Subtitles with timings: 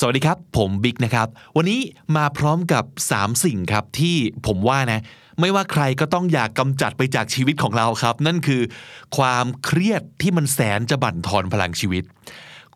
[0.00, 1.80] สวัสดีครับ ผมบิ๊กนะครับ วันนี้
[2.16, 5.00] มาพร้อมกับ 3 สิ่งครับที่ผมว่านะ
[5.40, 8.62] ไม่ว่าใครก็ต้องอยากกำจัดไปจากชีวิตของเราครับ นั่นคือ
[9.16, 12.04] ความเครียดที่มันแสนจะบั่นทอนพลังชีวิต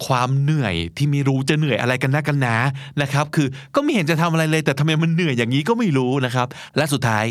[0.07, 2.57] ความเหนื่อยที่ไม่รู้จะเหนื่อยอะไรกันนักกันนา
[3.03, 7.25] นะครับ คือก็ไม่เห็นจะทำอะไรเลย แต่ทำไมมันเหนื่อยอย่างนี้ก็ไม่รู้นะครับ และสุดท้าย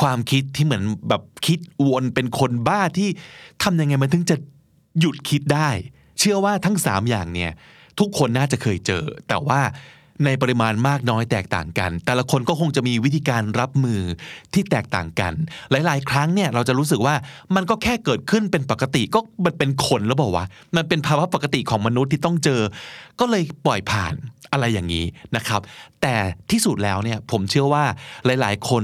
[0.00, 1.58] ความคิดที่เหมือนแบบคิด
[1.88, 3.08] วนเป็นคนบ้าที่
[3.62, 4.36] ทำยังไงมันถึงจะ
[5.00, 5.68] หยุดคิดได้
[6.18, 7.52] เชื่อว่าทั้ง 3 อย่างเนี่ย
[7.98, 9.60] ทุกคนน่าจะเคยเจอ แต่ว่า
[10.24, 14.00] ในปริมาณมากน้อยแตกต่างกัน แต่ละคนก็คงจะมีวิธีการรับมือ
[14.54, 15.32] ที่แตกต่างกัน
[15.70, 17.14] หลาย ๆ ครั้งเนี่ยเราจะรู้สึกว่า
[17.56, 22.60] มันก็แค่เกิดขึ้นเป็นปกติก็มันเป็นคนแล้วบอกว่ามันเป็นภาวะปกติของมนุษย์ที่ต้องเจอ
[23.20, 24.14] ก็เลยปล่อยผ่าน
[24.52, 25.04] อะไรอย่างนี้
[25.36, 25.60] นะครับ
[26.02, 26.14] แต่
[26.50, 27.84] ที่สุดแล้วเนี่ยผมเชื่อว่า
[28.26, 28.82] หลาย ๆ คน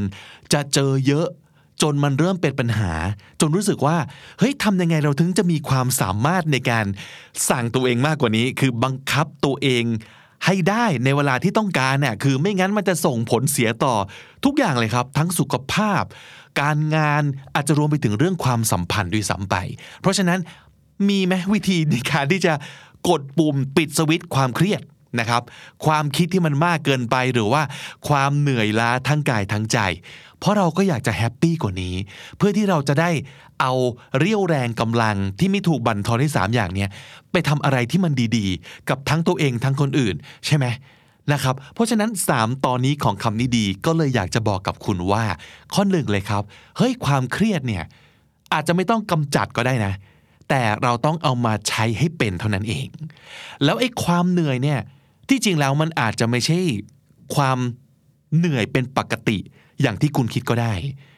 [0.53, 1.27] จะเจอเยอะ
[1.83, 2.93] จนมันเริ่มเป็นปัญหา
[3.41, 3.97] จนรู้สึกว่า
[4.39, 6.87] เฮ้ยทำยังไงเราถึงจะมีความสามารถในการ
[7.49, 9.85] สั่งตัวเองมากกว่านี้ คือบังคับตัวเอง
[10.47, 13.95] ให้ได้ในเวลาที่ต้องการน่ะคือไม่งั้นมันจะส่งผลเสียต่อ
[14.45, 16.03] ทุกอย่างเลยครับ ทั้งสุขภาพ
[16.61, 17.23] การงาน
[17.55, 19.57] อาจจะรวมไปถึงเรื่องความสัมพันธ์ด้วยซ้ำไป
[20.01, 20.39] เพราะฉะนั้น
[21.09, 22.55] มีไหมวิธีในการที่จะ
[23.09, 24.83] กดปุ่มปิดสวิตช์ความเครียด
[25.21, 25.43] นะครับ
[25.87, 27.63] ความคิดที่มันมากเกินไปหรือว่า
[28.09, 29.79] ความเหนื่อยล้าทั้งกายทั้งใจ
[30.39, 31.95] เพราะเราก็อยากจะแฮปปี้กว่านี้
[32.37, 33.11] เพื่อที่เราจะได้
[33.61, 33.73] เอา
[34.19, 36.89] เรี่ยวแรงกำลังที่ไม่ถูกบั่นทอนที่สามอย่างเนี้ย
[37.33, 40.15] ไปทำอะไรที่มันดีๆ กับทั้งตัวเองทั้งคนอื่น
[40.47, 40.67] ใช่ไหม
[41.33, 45.25] นะครับ เพราะฉะนั้น 3 ตอนนี้ของคำนี้ดีก็เลยอยากจะบอกกับคุณว่า
[45.75, 46.43] ข้อหนึ่งเลยครับ
[46.77, 47.85] เฮ้ยความเครียดเนี่ย
[48.53, 49.93] อาจจะไม่ต้องกำจัดก็ได้นะ
[50.49, 52.87] แต่เราต้องเอามาใช้ให้เป็นเท่านั้นเอง
[53.65, 54.81] แล้วไอ้ความเหนื่อยเนี่ย
[55.29, 56.59] ที่จริงแล้วมันอาจจะไม่ใช่
[57.35, 57.59] ความ
[58.37, 59.39] เหนื่อยเป็นปกติ
[59.83, 60.75] อย่างที่คุณคิดก็ได้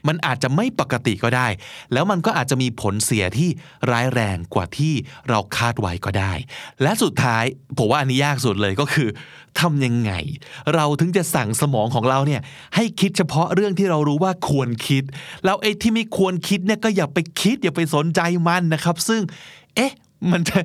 [0.08, 1.48] มันอาจจะไม่ปกติก็ได้
[1.92, 3.48] แล้วมันก็อาจจะมีผลเสียที่
[3.91, 4.92] ร้ายแรงกว่าที่
[5.28, 6.33] เราคาดไว้ก็ได้
[6.83, 7.44] และสุดท้าย
[7.78, 9.08] ผมว่าอันนี้ยากสุดเลยก็คือ
[9.61, 10.12] ทำยังไง
[10.74, 12.41] เราถึงจะสั่งสมองของเราเนี่ย
[12.74, 15.02] ให้คิดเฉพาะเรื่องที่เรารู้ว่าควรคิด
[15.44, 19.23] แล้วไอ้ที่ไม่ควรคิดเนี่ยก็อย่าไปคิดอย่าไปสนใจมันนะครับ ซึ่ง
[19.77, 19.92] เอ๊ะ
[20.30, 20.58] มันจะ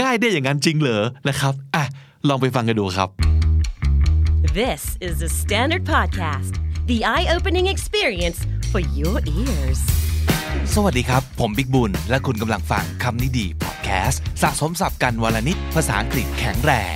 [0.00, 1.84] ง่ายได้อย่างนั้นจริงเหรอนะครับอะ
[2.28, 3.08] ลองไปฟังกันดูครับ
[4.60, 6.52] This is the Standard Podcast,
[6.90, 8.38] the eye opening experience
[8.72, 9.80] for your ears.
[10.74, 16.94] สวัสดีครับ ผมบิ๊กบุญ และคุณกำลังฟังคำนี้ดีพอดแคสต์สะสมสับกันวลนิดภาษาอังกฤษแข็งแรง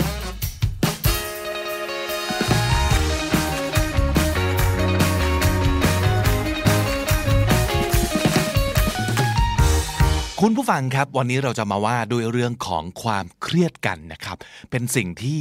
[10.46, 14.36] คุณผู้ฟังครับ วันนี้เราจะมาว่าด้วยเรื่องของความเครียดกันนะครับ
[14.70, 15.40] เป็นสิ่งที่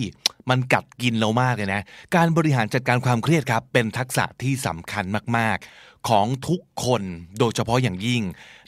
[0.50, 1.82] มันกัดกินเรามากเลยนะ
[2.16, 5.04] การบริหารจัดการความเครียดครับ เป็นทักษะที่สำคัญ
[5.38, 5.58] มาก
[6.10, 7.04] ของทุกคน
[7.40, 8.24] โดยเฉพาะอย่างยิ่ง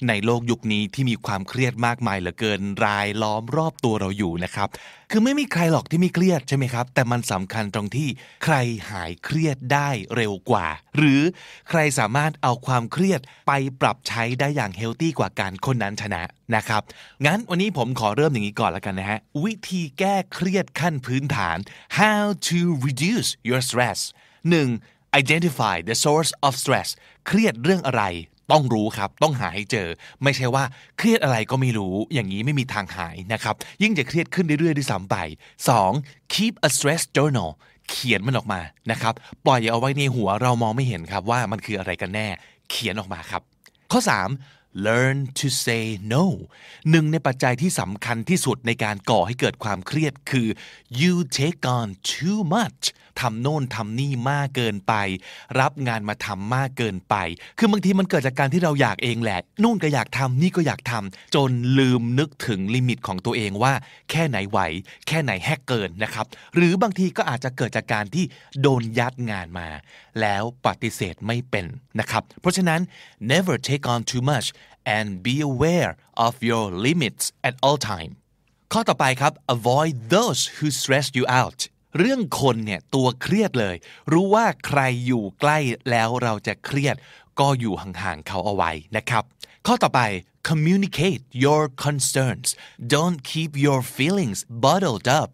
[0.07, 4.68] ในโลกยุคนี้ที่มีความเครียดมากมายเหลือเกินรายล้อมรอบตัวเราอยู่นะครับ
[5.12, 8.07] คือไม่มีใครหรอกที่ไม่เครียดใช่ไหมครับ แต่มันสำคัญตรงที่
[8.44, 8.56] ใคร
[8.91, 11.22] หายเครียดได้เร็วกว่า หรือ
[11.69, 16.22] ใครสามารถเอาความเครียดไปปรับใช้ได้อย่างเฮลตี้กว่าการคนนั้นชนะ
[16.56, 16.81] นะครับ
[17.25, 21.57] งั้นวันนี้ผมขอเริ่มอย่างนี้ก่อนแล้วกันนะฮะ วิธีแก้เครียดขั้นพื้นฐาน
[22.00, 24.00] how to reduce your stress
[24.44, 24.94] 1.
[25.21, 26.89] Identify the source of stress
[27.27, 28.03] เครียดเรื่องอะไร
[28.51, 29.87] ต้องรู้ครับ ต้องหาให้เจอ
[30.23, 30.63] ไม่ใช่ว่า
[30.97, 35.15] เครียดอะไรก็ไม่รู้ อย่างนี้ไม่มีทางหายนะครับ ยิ่งจะเครียดขึ้นเรื่อยๆด้วยซ้ำไป
[35.75, 36.33] 2.
[36.33, 37.49] keep a stress journal
[37.89, 38.61] เขียนมันออกมา
[38.91, 39.13] นะครับ
[39.45, 42.27] ปล่อยเอาไว้ในหัวเรามองไม่เห็นครับว่ามันคืออะไรกันแน่
[42.69, 43.41] เขียนออกมาครับ
[43.91, 43.99] ข้อ
[44.31, 44.54] 3.
[44.85, 46.23] Learn to say no
[46.89, 50.47] หนึ่งในปัจจัยที่สำคัญที่สุดในการก่อให้เกิดความเครียดคือ
[51.01, 52.83] you take on too much
[53.21, 54.93] ทำโน่นทำนี่มากเกินไป
[55.59, 57.15] รับงานมาทำมากเกินไป
[57.57, 63.73] คือบางทีมันเกิดจากการที่เราอยากเองแหละ นู่นก็อยากทำนี่ก็อยากทำจนลืมนึกถึงลิมิตของตัวเองว่า
[64.11, 64.59] แค่ไหนไหว
[65.07, 66.25] แค่ไหนแฮกเกินนะครับ
[66.55, 68.25] หรือบางทีก็อาจจะเกิดจากการที่
[68.61, 69.67] โดนยัดงานมา
[70.21, 71.65] แล้วปฏิเสธไม่เป็น
[71.99, 72.81] นะครับ เพราะฉะนั้น
[73.31, 74.47] never take on too much
[74.97, 75.91] and be aware
[76.25, 78.12] of your limits at all time
[78.73, 81.59] ข้อต่อไปครับ avoid those who stress you out
[81.97, 83.76] เรื่องคนเนี่ยตัวเครียดเลย
[84.11, 85.58] รู้ว่าใครอยู่ใกล้
[85.90, 86.96] แล้วเราจะเครียด
[87.40, 89.23] ก็อยู่ห่างๆเขาเอาไว้นะครับ
[89.67, 90.02] ข้อต่อไป
[90.49, 92.47] communicate your concerns
[92.93, 95.29] don't keep your feelings bottled up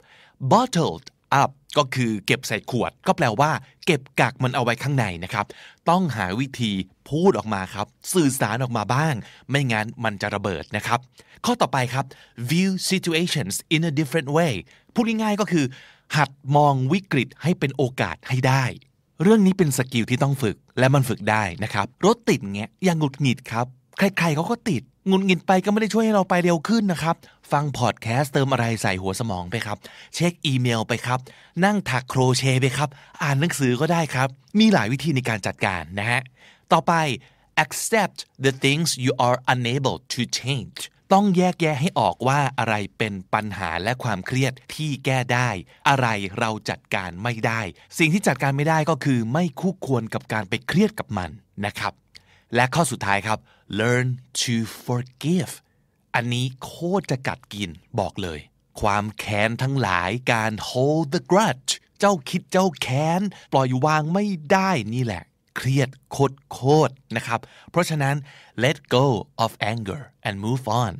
[0.53, 1.05] bottled
[1.41, 3.51] up ก็คือเก็บใส่ขวด ก็แปลว่า
[3.85, 5.45] เก็บกักมันเอาไว้ข้างในนะครับ
[5.89, 6.71] ต้องหาวิธี
[7.09, 9.13] พูดออกมาครับ สื่อสารออกมาบ้าง
[9.49, 10.99] ไม่งั้นมันจะระเบิดนะครับ
[11.45, 12.05] ข้อต่อไปครับ
[12.51, 14.53] view situations in a different way
[14.93, 15.65] พูดง่ายๆก็คือ
[16.17, 18.63] หัดมองวิกฤตให้เป็นโอกาสให้ได้
[19.21, 23.67] เรื่องนี้เป็นสกิลที่ต้องฝึกและมันฝึกได้นะครับ รถติดเงี้ยอย่างหงุดหงิดครับ
[24.01, 27.15] ใครๆเขาก็ติดงุดหงิดไปก็ไม่ได้ช่วยให้เราไปเร็วขึ้นนะครับ
[27.51, 29.77] ฟังพอดแคสต์เติมอะไรใส่หัวสมองไปครับ
[30.15, 31.19] เช็คอีเมลไปครับ
[31.65, 32.89] นั่งถักโครเชต์ไปครับ
[33.23, 34.27] อ่านหนังสือก็ได้ครับ
[34.59, 36.21] มีหลายวิธีในการจัดการนะฮะ
[36.71, 36.93] ต่อไป
[37.63, 40.79] accept the things you are unable to change
[41.13, 45.49] ต้องแยกแยะให้ออกว่าอะไรเป็นปัญหาและความเครียดที่แก้ได้
[45.89, 46.07] อะไร
[46.39, 47.61] เราจัดการไม่ได้
[47.97, 51.29] สิ่งที่จัดการไม่ได้ก็คือไม่คู่ควรกับการไปเครียดกับมัน
[51.65, 51.93] นะครับ
[52.55, 53.39] และข้อสุดท้ายครับ
[53.79, 54.07] learn
[54.41, 55.53] to forgive
[56.15, 57.69] อันนี้โคตรจะกัดกิน
[57.99, 58.39] บอกเลย
[58.81, 63.21] ความแค้นทั้งหลายการ hold the grudge เจ้าคิดเจ้าแค้น
[63.51, 65.23] ปล่อยวางไม่ได้นี่แหละ
[65.57, 67.39] เครียดโคตรโคตรนะครับ
[67.71, 68.15] เพราะฉะนั้น
[68.63, 69.05] let go
[69.43, 70.93] of anger and move on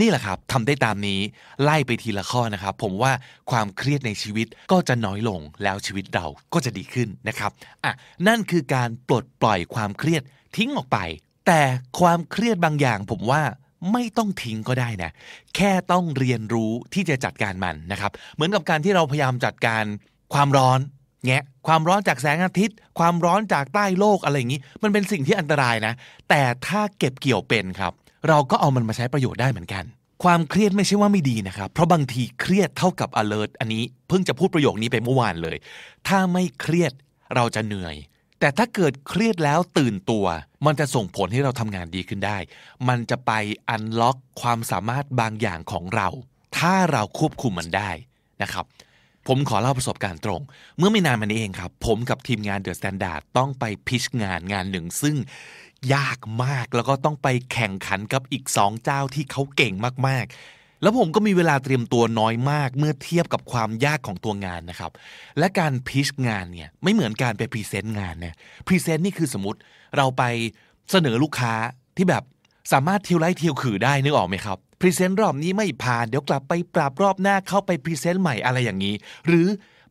[0.00, 1.20] นี่แหละครับทำได้ตามนี้
[1.62, 3.12] ไล่ไปทีละข้อนะครับ ผมว่า
[3.50, 7.50] ความเครียดในชีวิตก็จะน้อยลงแล้วชีวิตเราก็จะดีขึ้นนะครับ
[7.84, 7.92] อะ
[8.26, 10.22] นั่นคือการปลดปล่อยความเครียด
[10.56, 10.98] ทิ้งออกไป
[11.46, 11.62] แต่
[12.00, 13.42] ความเครียดบางอย่างผมว่า
[13.92, 15.10] ไม่ต้องทิ้งก็ได้นะ
[15.56, 19.84] แค่ต้องเรียนรู้ที่จะจัดการมันนะครับ เหมือนกับการที่เราพยายามจัดการ
[20.34, 20.80] ความร้อน
[21.26, 25.94] แงะความร้อนจากแสงอาทิตย์ ความร้อนจากใต้โลกอะไรอย่างนี้ มันเป็นสิ่งที่อันตรายนะ
[26.28, 27.92] แต่ถ้าเก็บเกี่ยวเป็นครับ
[28.28, 29.84] เราก็เอามันมาใช้ประโยชน์ได้เหมือนกัน
[30.24, 35.56] ความเครียดไม่ใช่ว่าไม่ดีนะครับ เพราะบางทีเครียดเท่ากับ alert อันนี้ เพิ่งจะพูดประโยคนี้ไปเมื่อวานเลย
[36.08, 36.92] ถ้าไม่เครียด
[37.34, 37.96] เราจะเหนื่อย
[38.42, 40.26] แต่ถ้าเกิดเครียดแล้วตื่นตัว
[40.66, 42.38] มันจะส่งผลให้เราทำงานดีขึ้นได้
[42.88, 43.32] มันจะไป
[43.68, 46.08] unlock ความสามารถบางอย่างของเรา
[46.58, 47.90] ถ้าเราควบคุมมันได้
[48.42, 48.64] นะครับ
[49.28, 50.42] ผมขอเล่าประสบการณ์ตรง
[50.78, 55.16] เมื่อไม่นานมานี้เองครับ ผมกับทีมงาน THE STANDARD ต้องไป pitch งานงานหนึ่ง ซึ่ง
[55.94, 59.74] ยากมากแล้วก็ต้องไปแข่งขันกับอีกสองเจ้าที่เขาเก่ง
[60.08, 60.34] มากๆ
[60.82, 64.92] แล้วผมก็มีเวลาเตรียมตัวน้อยมากเมื่อเทียบกับความยากของตัวงานนะครับ
[65.38, 68.34] และการ pitch งานเนี่ยไม่เหมือนการไป present งานนะ
[68.66, 69.58] present นี่คือสมมติ
[69.96, 70.22] เราไป
[70.90, 71.54] เสนอลูกค้า
[71.96, 72.22] ที่แบบ
[72.72, 78.94] สามารถเทียวไล้เทียวขื่อได้นึกออกไหมครับ present รอบนี้ไม่ผ่านเดี๋ยวกลับไปปรับรอบหน้าเข้าไป present ใหม่อะไรอย่างนี้
[79.26, 79.46] หรือ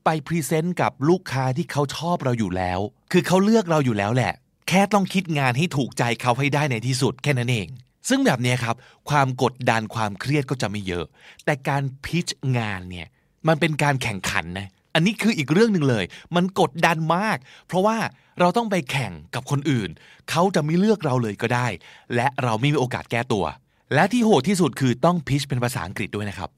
[0.06, 2.80] ไป present กับลูกค้าที่เขาชอบเราอยู่แล้ว
[3.12, 4.34] คือเขาเลือกเราอยู่แล้วแหละ
[4.70, 7.68] แค่ต้องคิดงานให้ถูกใจเขาให้ได้ในที่สุดแค่นั้นเอง
[8.10, 8.76] ซึ่งแบบนี้ครับ
[9.10, 11.06] ความกดดันความเครียดก็จะไม่เยอะ
[11.46, 12.28] แต่การพิช
[12.58, 13.08] งานเนี่ย
[13.48, 16.06] มันเป็นการแข่งขันนะอันนี้คืออีกเรื่องหนึ่งเลย
[16.36, 17.38] มันกดดันมาก
[17.68, 17.98] เพราะว่า
[18.40, 19.90] เราต้องไปแข่งกับคนอื่น
[20.30, 21.68] เขาจะไม่เลือกเราเลยก็ได้
[22.16, 23.46] และเราไม่มีโอกาสแก้ตัว
[23.94, 26.50] และที่โหดที่สุดคือต้องพิชเป็นภาษาอังกฤษด้วยนะครับ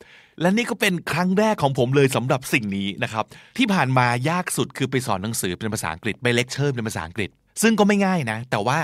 [0.41, 3.25] และนี่ก็เป็นครั้งแรกของผมเลยสำหรับสิ่งนี้นะครับ
[3.57, 7.29] ที่ผ่านมายากสุดคือไปสอนหนังสือเป็นภาษาอังกฤษไปเลคเชอร์เป็นภาษาอังกฤษ
[7.61, 8.79] ซึ่งก็ไม่ง่ายนะ แต่ว่า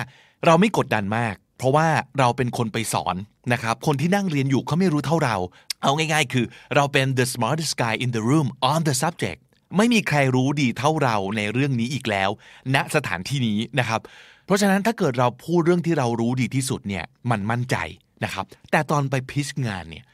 [0.46, 1.88] เราไม่กดดันมาก เพราะว่า
[2.20, 3.16] เราเป็นคนไปสอน
[3.54, 5.36] นะครับ คนที่นั่งเรียนอยู่เขาไม่รู้เท่าเรา
[5.84, 6.46] เอาง่ายๆ คือ
[6.76, 9.40] เราเป็น the smartest guy in the room on the subject
[9.78, 12.30] ไม่มีใครรู้ดีเท่าเราในเรื่องนี้อีกแล้ว
[12.76, 14.02] ณสถานที่นี้นะครับ
[14.46, 17.76] เพราะฉะนั้นถ้าเกิดเราพูดเรื่องที่เรารู้ดีที่สุดเนี่ยมันมั่นใจ
[18.24, 20.06] นะครับ แต่ตอนไปพิชงานเนี่ย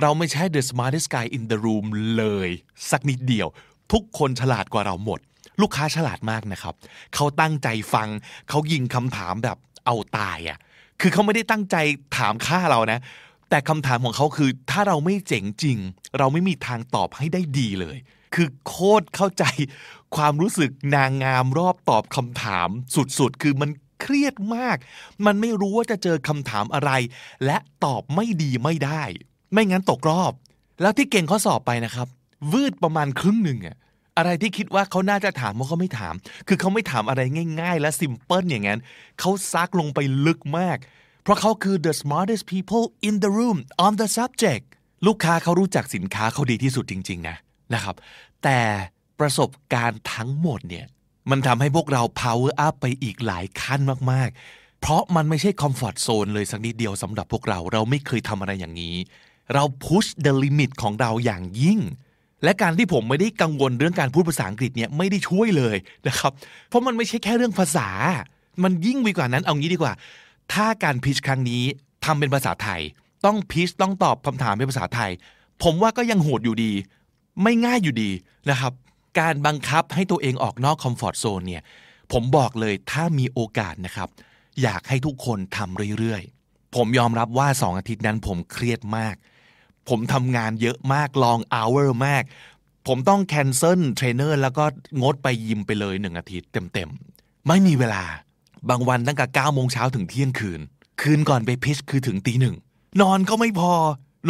[0.00, 1.86] เราไม่ใช่ the smartest guy in the room
[2.16, 2.48] เลย
[2.90, 3.48] สักนิดเดียว
[3.92, 5.20] ทุกคนฉลาดกว่าเราหมด
[5.60, 6.74] ลูกค้าฉลาดมากนะครับ
[7.14, 8.08] เขาตั้งใจฟัง
[8.48, 10.58] เขายิงคำถามแบบเอาตายอะ่ะ
[11.06, 11.76] คือเขาไม่ได้ตั้งใจ
[12.16, 13.00] ถามค่าเรานะ
[13.50, 15.78] แต่คำถามของเขาคือ ถ้าเราไม่เจ๋งจริง
[16.18, 17.96] เราไม่มีทางตอบให้ได้ดีเลย
[18.34, 19.44] คือโคตรเข้าใจ
[20.16, 22.68] ความรู้สึกนางงามรอบตอบคำถาม
[23.18, 23.70] สุดๆ คือมัน
[24.00, 24.76] เครียดมาก
[25.26, 26.90] มันไม่รู้ว่าจะเจอคำถามอะไร
[27.44, 29.02] และตอบไม่ดีไม่ได้
[29.52, 30.32] ไม่งั้นตกรอบ
[30.80, 32.08] แล้วที่เก่งข้อสอบไปนะครับ
[32.52, 33.76] วืดประมาณครึ่งหนึ่งอะ
[34.16, 36.14] อะไรที่คิดว่าเขาน่าจะถามเขาไม่ถาม
[36.48, 37.20] คือเขาไม่ถามอะไร
[37.60, 38.80] ง่าย ๆ และซิมเพิลอย่างนั้น
[39.20, 40.78] เขาซักลงไปลึกมาก
[41.24, 44.64] เพราะเขาคือ the smartest people in the room on the subject
[45.06, 47.36] ลูกค้าเขารู้จักสินค้าเขาดีที่สุดจริง ๆ นะ
[47.74, 47.94] นะครับ
[48.42, 48.60] แต่
[49.20, 50.86] ประสบการณ์ทั้งหมดเนี่ย
[51.30, 53.80] มันทำให้พวกเรา power up ไปอีกหลายขั้น
[54.12, 58.96] มาก ๆ เพราะมันไม่ใช่ comfort zone เลยสักนิดเดียวสำหรับพวกเราเราไม่เคยทำอะไรอย่างนี้
[59.54, 61.80] เรา push the limit ของเราอย่างยิ่ง
[62.44, 65.76] และการที่ผมไม่ได้กังวลเรื่องการพูดภาษาอังกฤษเนี่ยไม่ได้ช่วยเลย
[66.08, 66.32] นะครับ
[66.68, 67.88] เพราะมันไม่ใช่แค่เรื่องภาษา
[68.62, 69.94] มันยิ่งไปกว่านั้นเอางี้ดีกว่า
[70.52, 71.62] ถ้าการพิชครั้งนี้
[72.04, 72.80] ทำเป็นภาษาไทย
[73.24, 75.10] ต้องพิชต้องตอบคำถามเป็นภาษาไทย
[75.62, 76.72] ผมว่าก็ยังโหดอยู่ดี
[77.42, 78.10] ไม่ง่ายอยู่ดี
[78.50, 78.72] นะครับ
[79.20, 81.62] การบังคับให้ตัวเองออกนอกคอมฟอร์ทโซนเนี่ย
[82.12, 84.08] ผมบอกเลยถ้ามีโอกาสนะครับ
[84.62, 89.14] อยากให้ทุกคนทำเรื่อยๆ ผมยอมรับว่าสองอาทิตย์นั้นผมเครียดมาก
[89.88, 92.22] ผมทำงานเยอะมากลอง hour มาก
[92.86, 94.64] ผมต้อง cancel trainer แล้วก็
[95.02, 98.04] งดไปยิมไปเลยหนึ่งอาทิตย์เต็มๆ ไม่มีเวลา
[98.70, 100.60] บางวันตั้งแต่เก้าโมงเช้าถึงเที่ยงคืน
[101.00, 102.56] คืนก่อนไป pitch คือถึงตีหนึ่ง
[103.00, 103.72] นอนก็ไม่พอ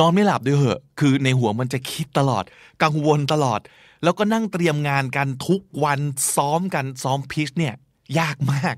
[0.01, 2.45] นอนไม่หลับด้วยเหอะ คือในหัวมันจะคิดตลอด
[2.83, 3.61] กังวลตลอด
[4.03, 6.01] แล้วก็นั่งเตรียมงานกันทุกวัน
[6.35, 7.75] ซ้อมกันซ้อมพิชเนี่ย
[8.19, 8.75] ยากมาก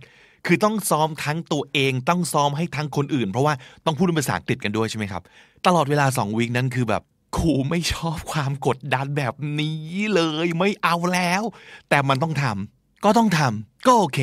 [0.47, 5.23] คือต้องซ้อมทั้งตัวเองต้องซ้อมให้ทั้งคนอื่น เพราะว่าต้องพูดเป็นภาษาอังกฤษกันด้วยใช่ไหมครับ
[5.67, 7.03] ตลอดเวลาสองวีคนั้นคือแบบ
[7.37, 11.43] ครูไม่ชอบความกดดันแบบนี้เลยไม่เอาแล้ว
[11.89, 14.19] แต่มันต้องทำก็ต้องทำก็โอเค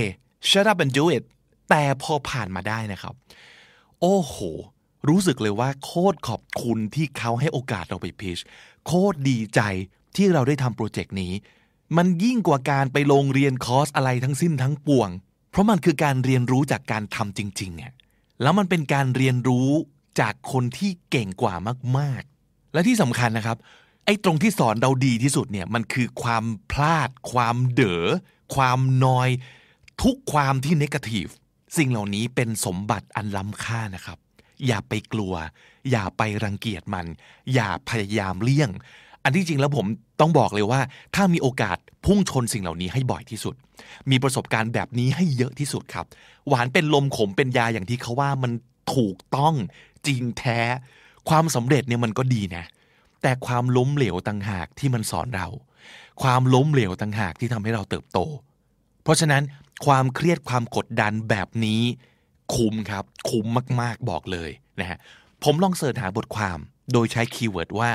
[0.50, 1.23] shut up and do it
[1.69, 3.13] แต่พอผ่านมาได้นะครับ
[4.01, 4.35] โอ้โห
[5.09, 8.39] รู้สึกเลยว่าโคตรขอบคุณที่เขาให้โอกาสเราไปพิช
[8.85, 9.62] โคตรดีใจ
[10.15, 11.33] ที่เราได้ทำโปรเจกต์นี้
[11.97, 15.09] มันยิ่งกว่าการไปลงเรียนคอร์สอะไรทั้งสิ้นทั้งปวง
[15.51, 17.91] เพราะมันคือการเรียนรู้จากการทำจริงๆเนี่ย
[18.41, 19.69] แล้วมันเป็นการเรียนรู้
[20.19, 21.55] จากคนที่เก่งกว่า
[21.97, 23.57] มากๆ และที่สำคัญนะครับ
[24.05, 28.05] ไอ้ตรงที่สอนเราดีที่สุดเนี่ยมันคือความพลาด ความเด๋อ
[28.55, 29.29] ความนอย
[30.01, 31.27] ทุกความที่นกาทีฟ
[31.77, 34.17] สิ่งเหล่านี้เป็นสมบัติอันล้ำค่านะครับ
[34.67, 35.33] อย่าไปกลัว
[35.91, 37.05] อย่าไปรังเกียจมัน
[37.53, 38.69] อย่าพยายามเลี่ยง
[39.23, 39.85] อันที่จริงแล้วผม
[40.21, 40.81] ต้องบอกเลยว่า
[41.15, 43.55] ถ้ามีโอกาสพุ่งชนสิ่งเหล่านี้ให้บ่อยที่สุด
[44.09, 46.05] มีประสบการณ์แบบนี้ให้เยอะที่สุดครับ
[46.47, 48.51] หวานเป็นลมขมเป็นยาอย่างที่เขาว่ามัน
[48.95, 49.53] ถูกต้อง
[50.07, 50.59] จริงแท้
[51.29, 52.65] ความสำเร็จเนี่ยมันก็ดีนะ
[53.21, 55.47] แต่ความล้มเหลวต่างหากที่มันสอนเรา
[56.21, 58.19] ความล้มเหลวต่างหากที่ทำให้เราเติบโต
[59.03, 59.43] เพราะฉะนั้น
[59.85, 61.81] ความเครียดความกดดันแบบนี้
[62.55, 63.45] คุ้มครับ คุ้ม
[63.81, 64.97] มากๆบอกเลยนะฮะ
[65.43, 66.59] ผมลอง search หาบทความ
[66.93, 67.89] โดยใช้ keyword ว่า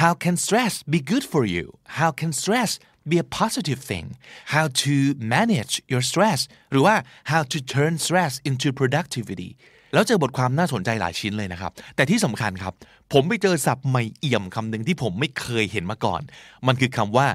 [0.00, 1.64] how can stress be good for you
[1.98, 2.70] how can stress
[3.10, 4.06] be a positive thing
[4.54, 4.94] how to
[5.34, 6.40] manage your stress
[6.70, 6.94] หรือว่า
[7.30, 9.50] how to turn stress into productivity
[9.94, 12.74] แล้วเจอบทความน่าสนใจหลายชิ้นเลยนะครับ แต่ที่สำคัญครับ
[13.12, 16.22] ผมไปเจอศัพท์ใหม่เอี่ยมคำหนึ่งที่ผมไม่เคยเห็นมาก่อน
[16.66, 17.26] มันคือคำว่า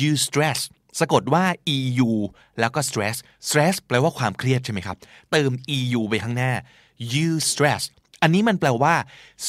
[0.00, 0.60] you stress
[1.00, 1.44] สะกดว่า
[1.76, 2.10] eu
[2.60, 4.96] แล้วก็ stress stress แปลว่าความเครียดใช่ไหมครับ
[5.30, 6.52] เติม eu ไปข้างหน้า
[7.14, 7.82] you stress
[8.22, 8.96] อันนี้มันแปลว่า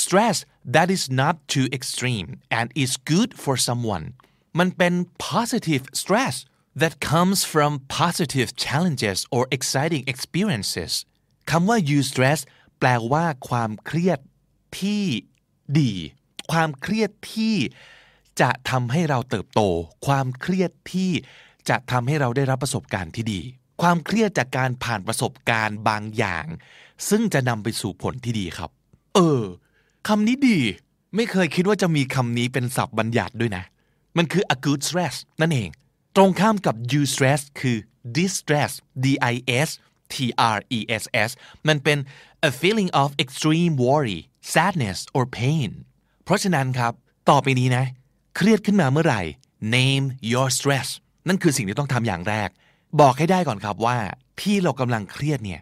[0.01, 0.37] stress
[0.75, 4.05] that is not too extreme and is good for someone
[4.59, 4.93] มันเป็น
[5.31, 6.35] positive stress
[6.81, 7.71] that comes from
[8.01, 10.93] positive challenges or exciting experiences
[11.49, 12.39] คำว่า you stress
[12.79, 14.19] แปลว่าความเครียด
[14.79, 15.03] ที่
[15.79, 15.93] ดี
[16.51, 17.55] ความเครียดที่
[18.41, 19.61] จะทำให้เราเติบโต
[20.05, 21.11] ความเครียดที่
[21.69, 23.41] จะทำให้เราได้รับประสบการณ์ที่ดี
[23.81, 26.45] ความเครียดจากการผ่านประสบการณ์บางอย่าง
[27.09, 28.69] ซึ่งจะนำไปสู่ผลที่ดีครับ
[29.15, 29.43] เออ
[30.07, 30.59] คำนี้ดี
[31.15, 33.63] ไม่เคยคิดว่าจะมีคำนี้เป็นศัพท์บัญญัติด้วยนะ
[34.17, 35.69] มันคือ a good stress นั่นเอง
[36.15, 37.77] ตรงข้ามกับ you stress คือ
[38.17, 38.71] distress
[39.05, 39.35] d i
[39.67, 39.69] s
[40.13, 40.15] t
[40.55, 41.29] r e s s
[41.67, 41.97] มันเป็น
[42.49, 44.19] a feeling of extreme worry
[44.53, 45.69] sadness or pain
[46.23, 46.93] เพราะฉะนั้นครับ
[47.29, 47.85] ต่อไปนี้นะ
[48.35, 49.21] เครียดขึ้นมาเมื่อไหร่
[49.75, 50.87] name your stress
[51.27, 52.49] นั่นคือสิ่งที่ต้องทำอย่างแรก
[53.01, 53.97] บอกให้ได้ก่อนครับว่า
[54.41, 55.61] ที่เรากำลังเครียดเนี่ย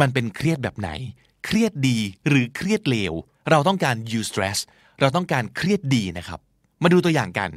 [0.00, 0.90] มันเป็นเครียดแบบไหน
[1.44, 1.98] เครียดดี
[2.28, 3.12] หรือเครียดเลว
[3.50, 4.58] เราต้องการ you stress
[5.00, 6.40] เราต้องการเครียดดีนะครับ
[6.82, 7.50] มาดูตัวอย่างกัน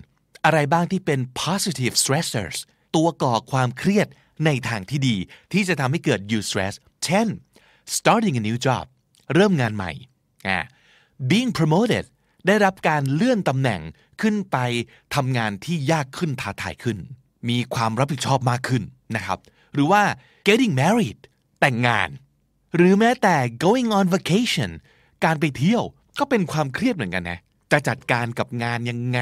[0.45, 2.57] อะไรบ้างที่เป็น positive stressors
[2.95, 4.07] ตัวก่อความเครียด
[4.45, 5.15] ในทางที่ดี
[5.53, 6.73] ที่จะทำให้เกิด you stress
[7.05, 7.27] เช่น
[7.97, 8.85] starting a new job
[9.33, 9.91] เริ่มงานใหม่
[11.29, 12.03] being promoted
[12.47, 13.81] ได้รับการเลื่อนตำแหน่ง
[14.21, 14.57] ขึ้นไป
[15.15, 16.97] ทำงานที่ยากขึ้นท้าทายขึ้น
[17.49, 18.83] มีความรับผิดชอบมากขึ้น
[19.15, 19.39] นะครับ
[19.73, 20.03] หรือว่า
[20.47, 21.19] getting married
[21.59, 22.09] แต่งงาน
[22.75, 24.71] หรือแม้แต่ going on vacation
[25.23, 25.83] การไปเที่ยว
[26.19, 27.39] ก็เป็นความเครียดเหมือนกันนะ
[27.71, 29.19] จะจัดการกับงานยังไง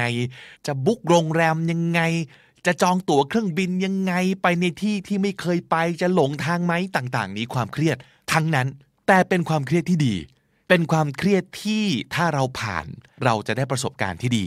[0.66, 2.00] จะบุ๊กโรงแรมยังไง
[2.66, 7.96] จะจองตั๋วเครื่องบินยังไง ไปในที่ที่ไม่เคยไป จะหลงทางไหมต่างๆ นี้ความเครียด
[8.32, 8.68] ทั้งนั้น
[9.06, 10.14] แต่เป็นความเครียดที่ดี
[10.74, 12.86] เป็นความเครียดที่ถ้าเราผ่าน
[13.24, 14.46] เราจะได้ประสบการณ์ที่ดี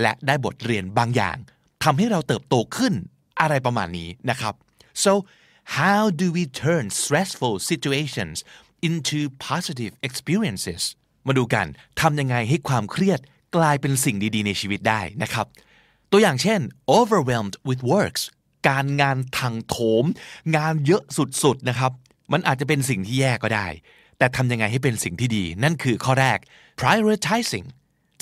[0.00, 1.36] และได้บทเรียนบางอย่าง
[1.84, 2.94] ทำให้เราเติบโตขึ้น
[3.40, 4.54] อะไรประมาณนี้นะครับ
[5.04, 5.12] so
[5.78, 8.36] how do we turn stressful situations
[8.88, 10.82] into positive experiences
[11.26, 11.66] มาดูกัน
[12.00, 13.20] ทำยังไงให้ความเครียด
[13.56, 15.46] กลายเป็นสิ่งดีๆ ในชีวิตได้นะครับ
[16.10, 16.60] ตัวอย่างเช่น
[16.98, 18.22] overwhelmed with works
[18.68, 20.04] การงานทางโถม
[20.56, 21.92] งานเยอะสุดๆนะครับ
[22.32, 23.68] มันอาจจะเป็นสิ่งที่แย่ก็ได้
[24.22, 26.38] แต่ทำยังไงให้เป็นสิ่งที่ดี นั่นคือข้อแรก
[26.80, 27.66] prioritizing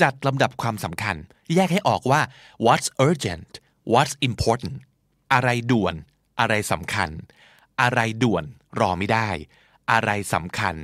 [0.03, 1.17] จัดลำดับความสำคัญ
[1.55, 2.21] แยกให้ออกว่า
[2.67, 3.53] what's urgent
[3.93, 4.77] what's important
[5.33, 5.95] อะไรด่วน
[6.41, 7.09] อะไรสำคัญ
[7.81, 8.45] อะไรด่วน
[8.81, 9.29] รอไม่ได้
[9.93, 10.75] อะไรสำคัญ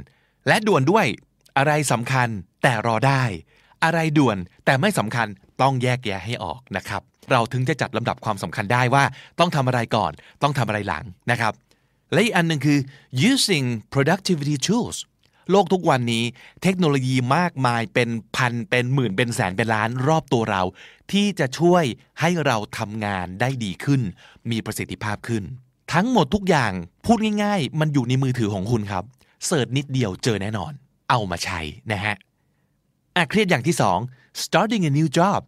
[0.49, 1.07] และด่วนด้วย
[1.57, 2.29] อะไรสำคัญ
[2.63, 3.23] แต่รอได้
[3.85, 5.29] อะไรด่วนแต่ไม่สำคัญ
[5.63, 9.05] ต้องแยกแยะให้ออกนะครับ เราถึงจะจัดลำดับความสำคัญได้ว่า
[9.39, 11.53] ต้องทำอะไรก่อน ต้องทำอะไรหลังนะครับ
[12.13, 12.79] และอีกอันหนึ่งคือ
[13.31, 14.99] using productivity tools
[15.51, 16.25] โลกทุกวันนี้
[16.63, 20.63] เทคโนโลยีมากมายเป็นพันเป็นหมื่นเป็นแสนเป็นล้านรอบตัวเรา
[21.13, 21.85] ที่จะช่วย
[22.21, 24.01] ให้เราทำงานได้ดีขึ้น
[24.51, 25.43] มีประสิทธิภาพขึ้น
[25.93, 26.73] ทั้งหมดทุกอย่าง
[27.07, 29.05] พูดง่าย ๆ มันอยู่ในมือถือของคุณครับ
[29.47, 30.73] เสิร์ชนิดเดียวเจอแน่นอน
[31.11, 31.61] เอามาใช้
[31.93, 32.15] นะฮะ
[33.17, 33.99] อะเครียดอย่างที่สอง
[34.43, 35.41] starting a new job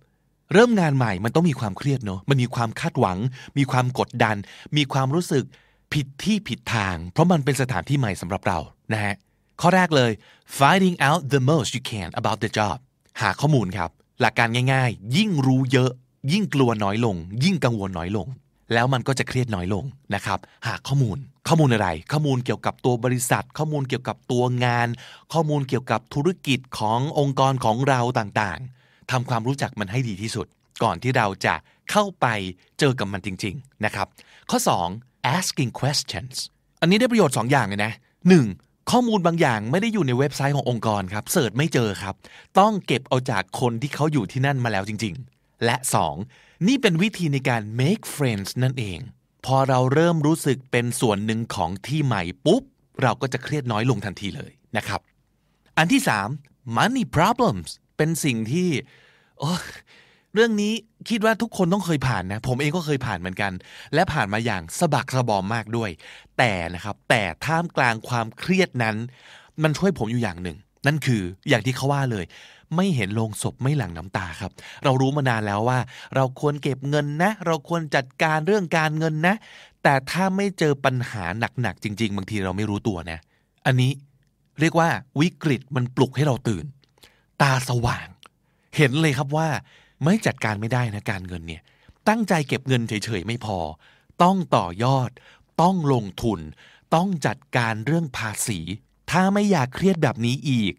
[0.53, 3.19] เริ่มงานใหม่มันต้องมีความเครียดเนอะมันมีความคาดหวัง
[3.59, 4.37] มีความกดดัน
[4.77, 5.45] มีความรู้สึก
[5.93, 8.59] ผิดที่ผิดทาง เพราะมันเป็นสถานที่ใหม่สำหรับเรา
[8.93, 9.15] นะฮะ
[9.61, 10.13] ข้อแรกเลย
[10.59, 12.77] finding out the most you can about the job
[13.21, 13.91] หาข้อมูลครับ
[14.21, 15.91] หลักการง่ายๆ ยิ่งรู้เยอะ
[16.33, 18.27] ยิ่งกลัวน้อยลง ยิ่งกังวลน้อยลง
[18.73, 21.19] แล้วมันก็จะเครียดน้อยลงนะครับ หาข้อมูล
[21.49, 24.89] ข้อมูลอะไร ข้อมูลเกี่ยวกับตัวบริษัท ข้อมูลเกี่ยวกับตัวงาน
[25.33, 30.47] ข้อมูลเกี่ยวกับธุรกิจขององค์กรของเราต่างๆทำความรู้จักมันให้ดีที่สุด
[30.83, 31.55] ก่อนที่เราจะ
[31.91, 32.27] เข้าไป
[32.79, 34.07] เจอกับมันจริง ๆ นะครับ
[34.51, 36.35] ข้อ 2 asking questions
[36.81, 37.93] อันนี้ได้ประโยชน์ 2 อย่างเลยนะ
[38.41, 38.91] 1.
[38.91, 42.15] ข้อมูลบางอย่างไม่ได้อยู่ในเว็บไซต์ขององค์กรครับเสิร์ชไม่เจอครับ
[42.59, 45.77] ต้องเก็บเอาจากคนที่เขาอยู่ที่นั่นมาแล้วจริง ๆ และ
[46.23, 46.67] 2.
[46.67, 48.99] นี่เป็นวิธีในการ make friends นั่นเอง
[49.47, 52.63] พอเราเริ่มรู้สึกเป็นส่วนหนึ่งของที่ใหม่ปุ๊บ
[53.03, 55.01] เราก็จะเครียดน้อยลงทันทีเลยนะครับ
[55.79, 56.03] อันที่
[56.39, 58.69] 3 money problems เป็นสิ่งที่
[59.39, 59.53] โอ้
[60.35, 60.73] เรื่องนี้
[61.09, 63.53] คิดว่าทุกคนต้องเคยผ่านนะ ผมเองก็เคยผ่านเหมือนกัน
[63.95, 65.91] และผ่านมาอย่างสะบักสะบอมมากด้วย
[66.39, 68.97] แต่นะครับ แต่ท่ามกลางความเครียดนั้น
[69.63, 70.57] มันช่วยผมอยู่อย่างหนึ่ง
[70.87, 72.25] นั่นคืออย่างที่เขาว่าเลย
[72.77, 74.53] ไม่เห็นโลงศพไม่หลั่งน้ำตาครับ
[74.85, 75.79] เรารู้มานานแล้วว่า
[76.15, 79.35] เราควรเก็บเงินนะ เราควรจัดการเรื่องการเงินนะ
[79.83, 81.25] แต่ถ้าไม่เจอปัญหา
[81.61, 83.19] หนักๆจริง ๆ บางทีเราไม่รู้ตัวนะ
[83.67, 83.91] อันนี้
[84.61, 84.89] เรียกว่า
[85.21, 86.65] วิกฤตมันปลุกให้เราตื่น
[87.43, 88.09] ตาสว่าง
[88.77, 89.49] เห็นเลยครับว่า
[90.05, 91.63] ไม่จัดการไม่ได้นะการเงินเนี่ย
[92.09, 93.59] ตั้งใจเก็บเงินเฉยๆไม่พอ
[94.23, 95.11] ต้องต่อยอด
[95.63, 96.41] ต้องลงทุน
[96.95, 98.59] ต้องจัดการเรื่องภาษี
[99.11, 100.73] ถ้าไม่อยากเครียดแบบนี้อีก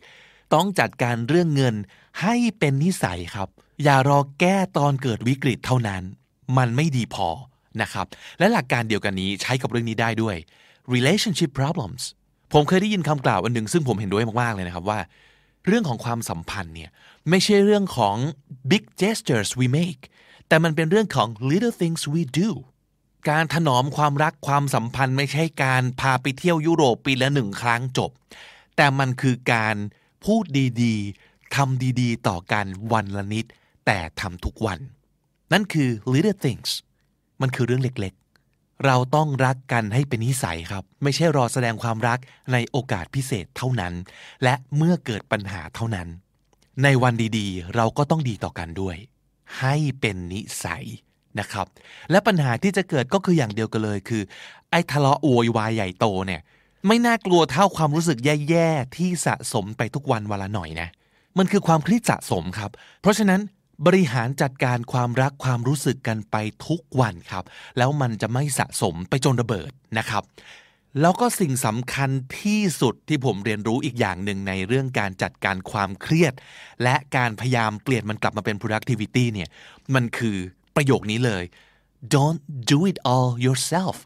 [0.53, 1.75] ต้องจัดการเรื่องเงิน
[2.21, 3.49] ให้เป็นนิสัยครับ
[3.83, 6.03] อย่ารอแก้ตอนเกิดวิกฤตเท่านั้น
[6.57, 7.27] มันไม่ดีพอ
[7.81, 8.05] นะครับ
[8.39, 10.35] และหลักการเดียวกันนี้ใช้กับเรื่องนี้ได้ด้วย
[10.93, 12.01] relationship problems
[12.53, 14.99] ผมเคยได้ยินคำกล่าวอันหนึ่งซึ่งผมเห็นด้วยมากๆเลยนะครับว่า
[15.67, 16.89] เรื่องของความสัมพันธ์เนี่ย
[17.29, 18.17] ไม่ใช่เรื่องของ
[18.71, 20.03] big gestures we make
[20.48, 22.50] แต่มันเป็นเรื่องของ little things we do
[23.29, 28.12] การถนอมความรักความสัมพันธ์ไม่ใช่การพาไปเที่ยวยุโรปปีละหนึ่งครั้งจบ
[28.75, 29.75] แต่มันคือการ
[30.25, 30.43] พูด
[30.81, 33.45] ดีๆทำดีๆ ต่อกันวันละนิด
[33.86, 34.79] แต่ทำทุกวัน
[35.51, 36.69] นั่นคือ little things
[37.41, 42.20] มันคือเรื่องเล็กๆ เราต้องรักกันให้เป็นนิสัยครับ ไม่ใช่รอแสดงความรัก
[42.51, 43.94] ในโอกาสพิเศษเท่านั้น
[44.44, 46.07] และเมื่อเกิดปัญหาเท่านั้น
[46.83, 48.98] ในวันดีๆ เราก็ต้องดีต่อกันด้วย
[49.59, 50.85] ให้เป็นนิสัย
[51.39, 51.68] นะครับ
[52.11, 54.22] และปัญหาที่จะเกิดก็คืออย่างเดียวกันเลยคือ
[54.72, 56.42] ไอ้ทะเลาะโวยวายใหญ่โตเนี่ย
[56.87, 60.89] ไม่น่ากลัวเท่าความรู้สึกแย่ๆที่สะสมไปทุกวันวันละหน่อยนะ
[61.37, 63.42] มันคือความเครียดสะสมครับ เพราะฉะนั้น
[63.85, 66.35] บริหารจัดการความรักความรู้สึกกันไป
[66.68, 67.44] ทุกวันครับ
[67.77, 70.24] แล้วมันจะไม่สะสมไปจนระเบิดนะครับ
[71.01, 72.09] แล้วก็สิ่งสำคัญ
[72.41, 76.33] ที่สุดที่ผมเรียนรู้อีกอย่างหนึ่งในเรื่องการจัดการความเครียด
[76.83, 79.49] และการพยายามเปลี่ยนมันกลับมาเป็น productivity เนี่ย
[79.95, 80.37] มันคือ
[80.75, 81.43] ประโยคนี้เลย
[82.13, 83.97] don't do it all yourself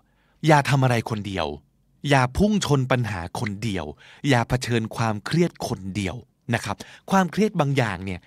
[0.47, 1.47] อย่าทำอะไรคนเดียว
[2.09, 3.85] อย่าพุ่งชนปัญหาคนเดียว
[4.29, 6.15] อย่าเผชิญความเครียดคนเดียว
[6.53, 6.75] นะครับ
[7.11, 8.19] ความเครียดบางอย่างเนี่ย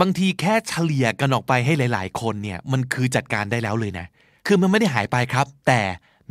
[0.00, 4.06] บางทีแค่เฉลี่ยกันออกไปให้หลาย ๆ คนเนี่ยมันคือจัดการได้แล้วเลยนะ
[4.46, 5.80] คือมันไม่ได้หายไปครับแต่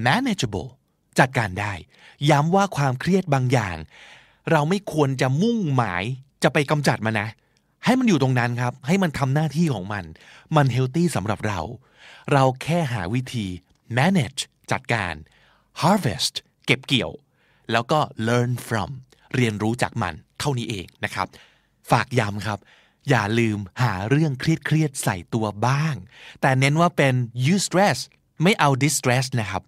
[0.07, 0.69] manageable
[1.19, 1.73] จัดการได้
[2.29, 3.77] ย้ำว่าความเครียดบางอย่าง
[4.51, 6.03] เราไม่ควรจะมุ่งหมาย
[6.43, 7.27] จะไปกำจัดมันนะ
[7.85, 10.03] ให้มันอยู่ตรงนั้นครับ ให้มันทำหน้าที่ของมัน
[10.55, 11.59] มันเฮลตี้สำหรับเรา
[12.33, 13.45] เราแค่หาวิธี
[13.97, 15.13] manage จัดการ
[15.81, 17.11] harvest เก็บเกี่ยว
[17.71, 18.91] แล้วก็ learn from
[19.35, 21.27] เรียนรู้จากมันเท่านี้เองนะครับ
[21.91, 22.59] ฝากย้ำครับ
[23.09, 25.95] อย่าลืมหาเรื่องเครียดๆใส่ตัวบ้าง
[26.41, 27.13] แต่เน้นว่าเป็น
[27.45, 27.99] you stress
[28.43, 29.63] ไม่เอา distress นะครับ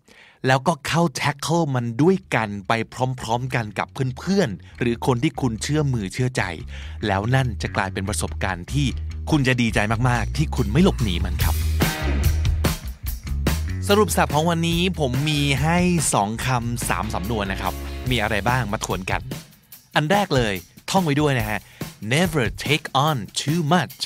[0.48, 3.88] แล้วก็เข้า tackle มันด้วยกันไปพร้อมๆกันกับ
[4.20, 6.44] เพื่อนๆ หรือคนที่คุณเชื่อมือเชื่อใจ
[7.08, 8.88] แล้วนั่นจะกลายเป็นประสบการณ์ที่
[9.30, 11.56] คุณจะดีใจมากๆ ที่คุณไม่หลบหนีมันครับ
[13.88, 15.78] สรุปสับของวันนี้ผมมีให้
[16.14, 17.74] สองคำสามสำนวนนะครับ
[18.10, 19.22] มีอะไรบ้างมาทวนกัน
[19.96, 20.54] อันแรกเลย
[20.90, 21.60] ท่องไว้ด้วยนะฮะ
[22.16, 23.98] never take on too much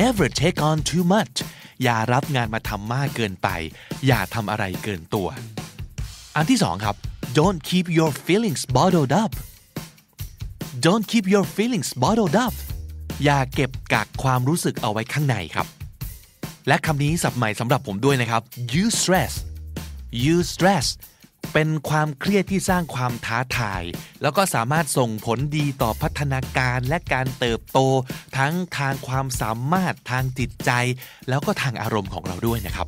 [0.00, 1.36] never take on too much
[1.82, 3.48] อย่ารับงานมาทำมากเกินไป
[4.06, 5.28] อย่าทำอะไรเกินตัว
[6.36, 6.96] อันที่สองครับ
[7.38, 9.32] don't keep your feelings bottled up
[10.86, 12.54] don't keep your feelings bottled up
[13.24, 15.66] อย่าเก็บกักความรู้สึกเอาไว้ข้างในครับ
[16.68, 18.42] และคำนี้สับใหม่สำหรับผมด้วยนะครับ
[18.74, 19.32] you stress
[20.24, 20.86] you stress
[21.52, 23.82] เป็นความเครียดที่สร้างความท้าทาย
[24.22, 27.78] แล้วก็สามารถส่งผลดีต่อพัฒนาการและการเติบโต
[28.38, 30.70] ทั้งทางความสามารถทางจิตใจ
[31.28, 32.86] แล้วก็ทางอารมณ์ของเราด้วยนะครับ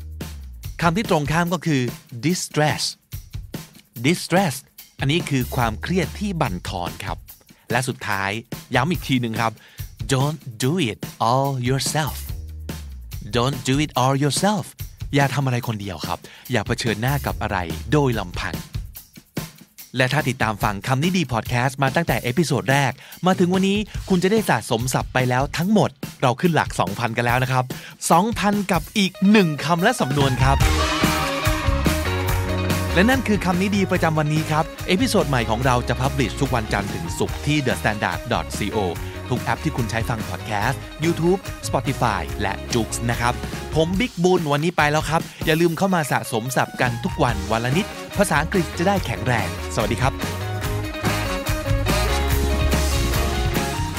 [0.82, 1.82] คำที่ตรงข้ามก็คือ
[2.26, 2.82] distress
[4.06, 4.54] distress
[5.00, 7.18] อันนี้คือความเครียดที่บั่นทอนครับ
[7.70, 8.30] และสุดท้าย
[8.74, 9.52] ย้ำอีกทีหนึ่งครับ
[10.12, 12.16] don't do it all yourself
[13.36, 14.66] don't do it all yourself
[15.14, 16.18] อย่าทำอะไรคนเดียวครับ
[16.52, 17.58] อย่าเผชิญหน้ากับอะไร
[17.92, 18.54] โดยลำพัง
[19.96, 22.92] และถ้าติดตามฟังคำนี้ดีพอดแคสต์มาตั้งแต่ episode แรก
[23.26, 25.90] มาถึงวันนี้คุณจะได้สะสมศัพท์ไปแล้วทั้งหมด
[26.22, 27.64] เราขึ้นหลัก 2,000 กันแล้วนะครับ
[28.18, 30.56] 2,000 กับอีก 1คำและสำนวนครับ
[32.94, 38.78] และนั่นคือคำนี้ดีประจำวันนี้ครับ episode ใหม่ของเราจะ publish ทุกวันจันทร์ถึงศุกร์ที่ thestandard.co
[39.30, 43.32] ทุกแอปที่คุณใช้ฟังพอดแคสต์ YouTube Spotify และ j o o x นะครับ
[43.74, 47.86] ผมบิ๊กบุญวันนี้ไปแล้วครับ อย่าลืมเข้ามาสะสมศัพท์กันทุกวันวันละนิด
[48.18, 50.12] ภาษาอังกฤษจะได้แข็งแรง สวัสดีครับ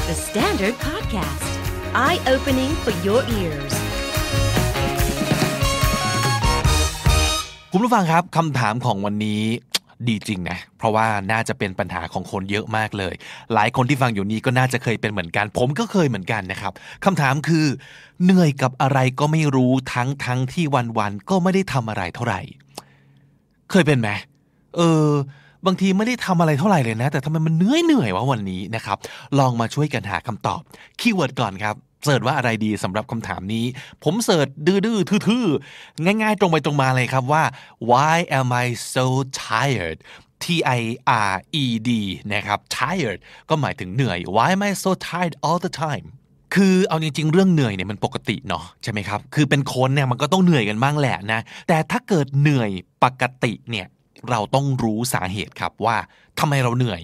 [0.08, 1.52] The Standard Podcast,
[2.06, 3.74] eye opening for your ears.
[7.72, 9.44] คุณผู้ฟังครับคำถามของวันนี้
[10.08, 13.14] ดีจริงนะ เพราะว่าน่าจะเป็นปัญหาของคนเยอะมากเลย
[13.54, 16.74] หลายคนที่ฟังอยู่นี้ก็น่าจะเคยเป็นเหมือนกัน ผมก็เคยเหมือนกันนะครับ
[17.06, 17.66] คำถามคือ
[18.24, 20.66] เหนื่อยกับอะไรก็ไม่รู้ทั้งทั้งที่
[20.98, 22.42] วันๆก็ไม่ได้ทำอะไรเท่าไหร่
[23.72, 24.10] เคยเป็นไหม
[24.78, 25.08] เออ
[25.66, 28.98] บางทีไม่ได้ทำอะไรเท่าไหร่เลยนะ แต่ทำไมมันเหนื่อยเหนื่อยวะวันนี้นะครับ
[29.40, 30.62] ลองมาช่วยกันหาคำตอบ
[31.00, 33.66] คีย์เวิร์ดก่อนครับ เสิร์ชว่าอะไรดีสำหรับคำถามนี้
[34.04, 37.44] ผมเสิร์ชดื้อๆทื่อๆง่ายๆ ตรงไปตรงมาเลยครับว่า
[37.92, 39.06] why am I so
[39.48, 39.98] tired
[40.44, 40.46] T
[40.80, 40.82] I
[41.32, 41.90] R E D
[42.34, 46.08] นะครับ tired ก็หมายถึงเหนื่อย why am I so tired all the time
[46.56, 52.72] คือเอาจริงๆเรื่องเหนื่อยเนี่ยมันปกติเนาะใช่ไหมครับคือเป็นคนเนี่ยมันก็ต้องเหนื่อยกันบ้างแหละนะแต่ถ้าเกิดเหนื่อย
[53.04, 53.88] ปกติเนี่ย
[54.30, 55.98] เราต้องรู้สาเหตุครับว่า
[56.40, 57.02] ทำไมเราเหนื่อย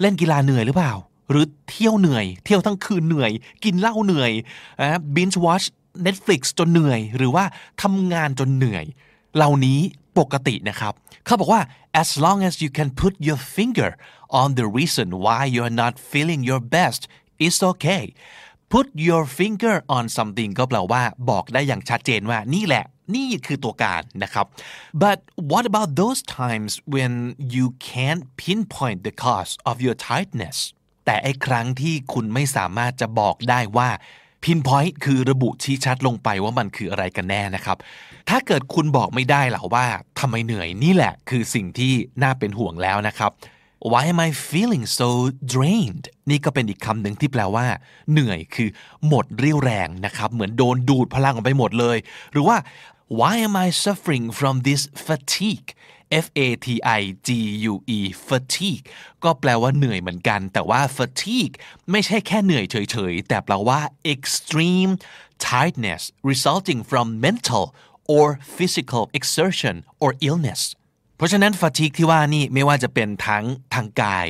[0.00, 0.92] เล่นกีฬาเหนื่อยหรือเปล่า
[1.30, 3.30] หรือเที่ยวเหนื่อย เที่ยวทั้งคืนเหนื่อย
[3.64, 4.32] กินเหล้าเหนื่อย
[4.80, 5.66] นะ binge watch
[6.06, 7.44] Netflix จนเหนื่อย หรือว่า
[7.82, 8.84] ทำงานจนเหนื่อย
[9.36, 9.80] เหล่านี้
[10.18, 10.92] ปกตินะครับ
[11.24, 11.62] เขาบอกว่า
[12.02, 13.90] as long as you can put your finger
[14.40, 17.00] on the reason why you're not feeling your best
[17.44, 18.04] it's okay
[18.74, 22.84] put your finger on something ก็แปลว่าบอกได้อย่างชัดเจนว่านี่แหละ
[23.16, 24.46] นี่คือตัวการนะครับ
[25.02, 25.18] but
[25.52, 27.12] what about those times when
[27.54, 30.58] you can't pinpoint the cause of your tiredness
[31.06, 33.88] แต่ไอ้ครั้งที่คุณไม่สามารถจะบอกได้ว่า
[34.42, 37.76] pinpoint คือระบุชี้ชัดลงไปว่ามันคืออะไรกันแน่นะครับ
[38.28, 39.86] ถ้าเกิดคุณบอกไม่ได้หรอว่า
[40.20, 41.92] ทำไมเหนื่อยนี่แหละคือสิ่งที่
[42.22, 43.32] น่าเป็นห่วงแล้วนะครับ
[43.92, 45.10] Why am I feeling so
[45.54, 47.66] drained นี่ก็เป็นอีกคำหนึ่งที่แปลว่า
[48.12, 48.68] เหนื่อยคือ
[49.08, 51.96] หมดเรี่ยวแรงนะครับ เหมือนโดนดูดพลังออกไปหมดเลย
[52.32, 52.56] หรือว่า
[53.18, 55.68] Why am I suffering from this fatigue
[56.24, 56.66] F A T
[56.98, 57.28] I G
[57.72, 58.84] U E fatigue
[59.24, 61.54] ก็แปลว่าเหนื่อยเหมือนกัน แต่ว่า fatigue
[61.90, 63.80] ไม่ใช่แค่เหนื่อยเฉยๆ แต่แปลว่า
[64.14, 64.92] extreme
[65.46, 67.64] tiredness resulting from mental
[68.14, 70.62] or physical exertion or illness
[71.16, 74.28] เพราะฉะนั้น fatigue ที่ว่านี่ไม่ว่าจะเป็นทั้งทางกาย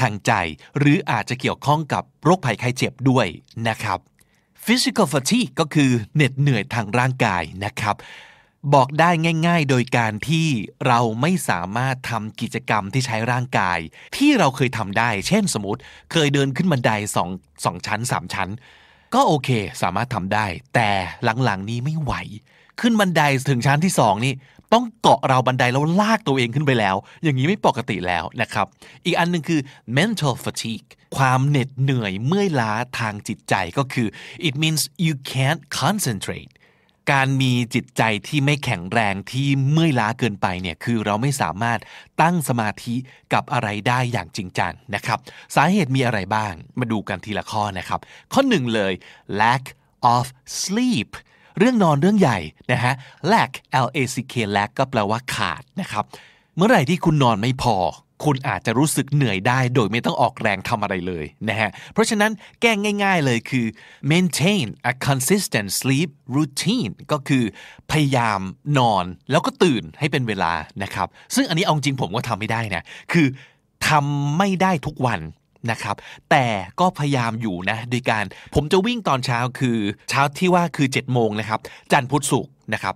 [0.00, 0.32] ทางใจ
[0.78, 3.26] หรืออาจจะเกี่ยวข้องกับโรคภัยไข้เจ็บด้วย
[3.68, 3.98] นะครับ
[4.66, 7.96] physical fatigue ก็คือเหน็ดเหนื่อยทางร่างกายนะครับ
[8.74, 9.10] บอกได้
[9.46, 10.48] ง่าย ๆ โดยการที่
[10.86, 13.78] เราไม่สามารถทำกิจกรรมที่ใช้ร่างกาย
[14.16, 15.80] ที่เราเคยทำได้ เช่นสมมติ
[16.12, 17.28] เคยเดินขึ้นบันไดสอง
[17.64, 18.50] สองชั้นสามชั้น
[19.14, 19.48] ก็โอเค
[19.82, 20.90] สามารถทำได้ แต่
[21.44, 22.12] หลังๆนี้ไม่ไหว
[22.80, 24.34] ขึ้นบันไดถึงชั้นที่สองนี่
[24.72, 28.66] ต้องเกาะราวบันไดแล้วลากตัวเองขึ้นไปแล้ว อย่างนี้ไม่ปกติแล้วนะครับ
[29.04, 29.60] อีกอันหนึ่งคือ
[29.98, 34.08] mental fatigue ความเหน็ดเหนื่อยเมื่อยล้าทางจิตใจก็คือ
[34.48, 36.50] it means you can't concentrate
[37.12, 41.78] การมีจิตใจที่ไม่แข็งแรงที่เมื่อยล้าเกินไปเนี่ยคือเราไม่สามารถ
[42.20, 42.94] ตั้งสมาธิ
[43.32, 45.18] กับอะไรได้อย่างจริงจังนะครับ
[45.54, 48.00] สาเหตุมีอะไรบ้างมาดูกันทีละข้อนะครับ
[48.32, 48.92] ข้อหนึ่งเลย
[49.40, 49.64] lack
[50.14, 50.26] of
[50.60, 51.10] sleep
[51.58, 52.38] เรื่องนอนเรื่องใหญ่
[52.72, 52.94] นะฮะ
[53.32, 53.52] lack
[53.84, 56.04] L A C K lack ก็แปลว่าขาดนะครับ
[56.56, 57.76] เมื่อไหร่ที่คุณนอนไม่พอ
[58.24, 63.66] คุณอาจจะรู้สึกเหนื่อยได้ โดยไม่ต้องออกแรงทำอะไรเลยนะฮะ เพราะฉะนั้นแก้ง่ายๆเลยคือ
[64.10, 67.44] maintain a consistent sleep routine ก็คือ
[67.90, 68.40] พยายาม
[68.78, 70.52] นอนแล้วก็ตื่นให้เป็นเวลา
[70.82, 73.26] นะครับ ซึ่งอันนี้เอาจริงผมก็ทำไม่ได้นะ คือ
[73.88, 75.20] ทำไม่ได้ทุกวัน
[75.70, 75.96] นะครับ
[76.30, 76.46] แต่
[76.80, 79.78] ก็พยายามอยู่นะโดยการผมจะวิ่งตอนเช้าคือ
[80.10, 81.60] เช้าที่ว่าคือ7จ็ดโมงนะครับ
[81.92, 82.94] จันทร์พุธศุกร์นะครับ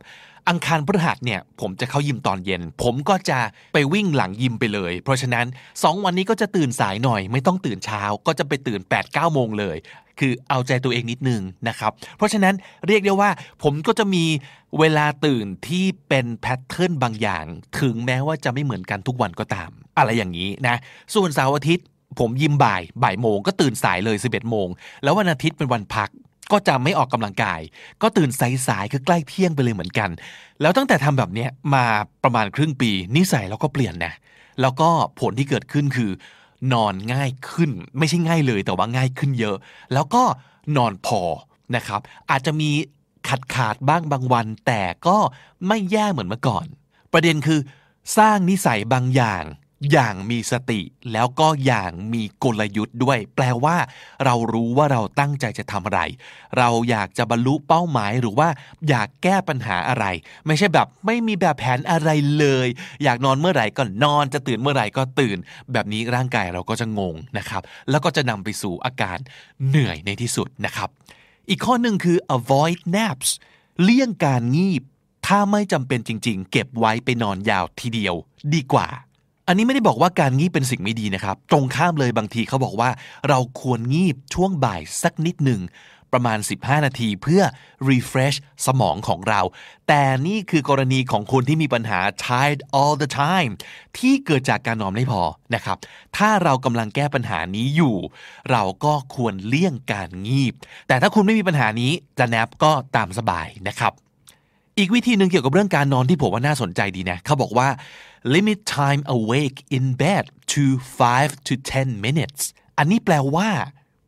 [0.48, 3.38] อังคารพฤหัสเนี่ยผมจะเข้ายิมตอนเย็น ผมก็จะ
[3.72, 9.76] ไปวิ่งหลังยิมไปเลย เพราะฉะนั้น 2 วันนี้ก็จะตื่นสายหน่อย ไม่ต้องตื่นเช้าก็จะไปตื่น 8 9โมงเลย
[10.18, 12.54] คือเอาใจตัวเองนิดนึงนะครับ เพราะฉะนั้น
[12.86, 13.30] เรียกได้ว่า
[13.62, 14.24] ผมก็จะมี
[14.78, 17.44] เวลาตื่นที่เป็นแพทเทิร์นบางอย่าง
[17.80, 20.76] ถึงแม้ว่าจะไม่เหมือนกันทุกวันก็ตาม อะไรอย่างนี้นะ
[21.14, 21.86] ส่วนเสาร์อาทิตย์
[22.18, 24.68] ผมยิมบ่ายบ่ายโมงก็ตื่นสายเลย 11โมง
[25.02, 26.08] แล้ววันอาทิตย์เป็นวันพัก
[26.52, 27.60] ก็จะไม่ออกกำลังกาย
[28.02, 28.30] ก็ตื่น
[28.66, 30.10] สายๆคือใกล้เที่ยงไปเลยเหมือนกัน
[30.60, 31.84] แล้วตั้งแต่ทำแบบเนี้ยมา
[32.24, 34.14] ประมาณครึ่งปี นิสัยเราก็เปลี่ยนนะ
[34.60, 34.88] แล้วก็
[35.20, 36.10] ผลที่เกิดขึ้นคือ
[36.72, 39.56] นอนง่ายขึ้น ไม่ใช่ง่ายเลยแต่ว่าง่ายขึ้นเยอะ
[39.92, 40.22] แล้วก็
[40.76, 41.20] นอนพอ
[41.76, 42.70] นะครับ อาจจะมี
[43.28, 45.18] ขาดขาดบ้างบางวัน แต่ก็
[45.66, 46.66] ไม่แย่เหมือนเมื่อก่อน
[47.12, 47.60] ประเด็นคือ
[48.18, 49.44] สร้างนิสัยบางอย่าง
[49.90, 50.80] อย่างมีสติ
[51.12, 53.76] แล้วก็อย่างมีกลยุทธ์ด้วย แปลว่า
[54.24, 56.00] เรารู้ว่าเราตั้งใจจะทำอะไร
[56.58, 58.48] เราอยากจะบรรลุเป้าหมายหรือว่า
[58.88, 60.04] อยากแก้ปัญหาอะไร
[60.46, 62.68] ไม่ใช่แบบไม่มีแบบแผนอะไรเลย
[63.04, 65.38] อยากนอนเมื่อไหร่ก็นอนจะตื่นเมื่อไหร่ก็ตื่น
[65.72, 69.18] แบบนี้ร่างกายเราก็จะงงนะครับ แล้วก็จะนำไปสู่อาการ
[69.68, 70.88] เหนื่อยในที่สุดนะครับ
[71.48, 73.30] อีกข้อหนึ่งคือ avoid naps
[73.82, 74.82] เลี่ยงการงีบ
[75.26, 78.14] ถ้าไม่จำเป็นจริง ๆ เก็บไว้ไปนอนยาวทีเดียว
[78.54, 78.88] ดีกว่า
[79.46, 82.90] อันนี้ไม่ได้บอกว่าการงีบเป็นสิ่งไม่ดีนะครับ ตรงข้ามเลยบางทีเขาบอกว่า
[83.28, 85.60] เราควรงีบช่วงบ่ายสักนิดหนึ่ง
[86.12, 87.42] ประมาณ 15 นาทีเพื่อ
[87.88, 89.40] refresh สมองของเรา
[89.88, 93.52] แต่นี่คือกรณีของคนที่มีปัญหา tired all the time
[93.98, 95.22] ที่เกิดจากการนอนไม่พอ
[95.54, 95.76] นะครับ
[96.16, 97.96] ถ้าเรากำลังแก้ปัญหานี้อยู่
[98.50, 100.54] เราก็ควรเลี่ยงการงีบ
[100.88, 103.92] แต่ถ้าคุณไม่มีปัญหานี้จะแนบก็ตามสบายนะครับ
[104.78, 107.68] อีกวิธีหนึ่งเกี่ยวกับเรื่องการนอนที่ผมว่าน่าสนใจดีนะ เขาบอกว่า
[108.33, 112.41] limit time awake in bed to 5 to 10 minutes
[112.77, 113.49] อันนี้แปลว่า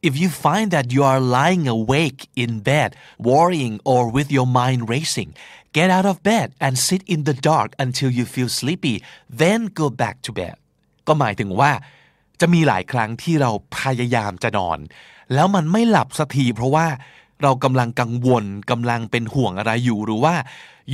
[0.08, 2.89] if you find that you are lying awake in bed
[3.30, 5.32] worrying or with your mind racing
[5.78, 8.95] get out of bed and sit in the dark until you feel sleepy
[9.41, 10.56] then go back to bed
[11.08, 11.72] ก็หมายถึงว่า
[12.39, 14.80] จะมีหลายครั้งที่เราพยายามจะนอน
[15.34, 16.88] แล้วมันไม่หลับสักทีเพราะว่า
[17.43, 20.36] เรากำลังกังวลกำลังเป็นห่วงอะไรอยู่หรือว่า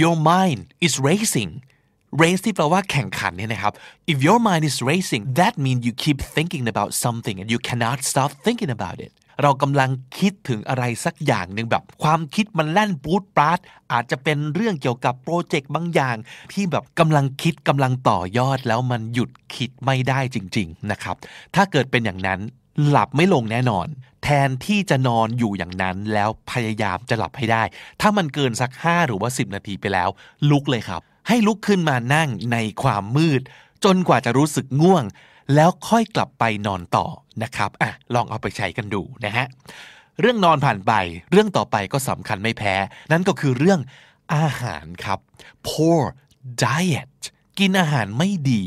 [0.02, 1.52] your mind is racing
[2.23, 3.73] race ที่แปลว่าแข่งขันเนี่ยนะครับ
[4.13, 7.99] if your mind is racing that means you keep thinking about something and you cannot
[8.11, 13.59] stop thinking about it เรากำลังคิดถึงอะไรสักอย่างหนึ่งแบบ ความคิดมันแล่นปูดปราด
[13.93, 16.17] อาจจะเป็นเรื่องเกี่ยวกับโปรเจกต์บางอย่าง
[16.53, 21.17] ที่แบบกำลังคิดกำลังต่อยอดแล้วมันหยุดคิดไม่ได้จริง ๆนะครับ
[21.55, 22.41] ถ้าเกิดเป็นอย่างนั้น
[22.89, 23.87] หลับไม่ลงแน่นอน
[24.25, 27.63] แทนที่จะนอนอยู่อย่างนั้นแล้วพยายามจะหลับให้ได้
[28.01, 30.09] ถ้ามันเกินสัก 5 หรือว่า 10 นาทีไปแล้ว
[30.51, 33.41] ลุกเลยครับ ให้ลุกขึ้นมานั่งในความมืด
[33.85, 35.05] จนกว่าจะรู้สึกง่วง
[35.55, 37.07] แล้วค่อยกลับไปนอนต่อ
[37.43, 39.47] นะครับอะลองเอาไปใช้กันดูนะฮะ
[40.21, 40.93] เรื่องนอนผ่านไป
[41.31, 42.75] เรื่องต่อไปก็สำคัญไม่แพ้
[43.13, 43.81] นั่นก็คือเรื่อง
[44.35, 45.19] อาหารครับ
[45.67, 46.01] poor
[46.63, 47.21] diet
[47.59, 48.63] กินอาหารไม่ดี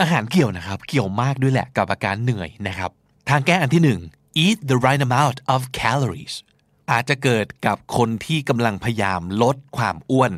[0.00, 2.90] อาหารเกี่ยวนะครับ เกี่ยวมากด้วยแหละกับอาการเหนื่อยนะครับ
[3.28, 4.00] ทางแก้อันที่หนึ่ง
[4.44, 6.34] eat the right amount of calories
[6.90, 10.32] อาจจะเกิดกับคนที่กำลังพยายามลดความอ้วน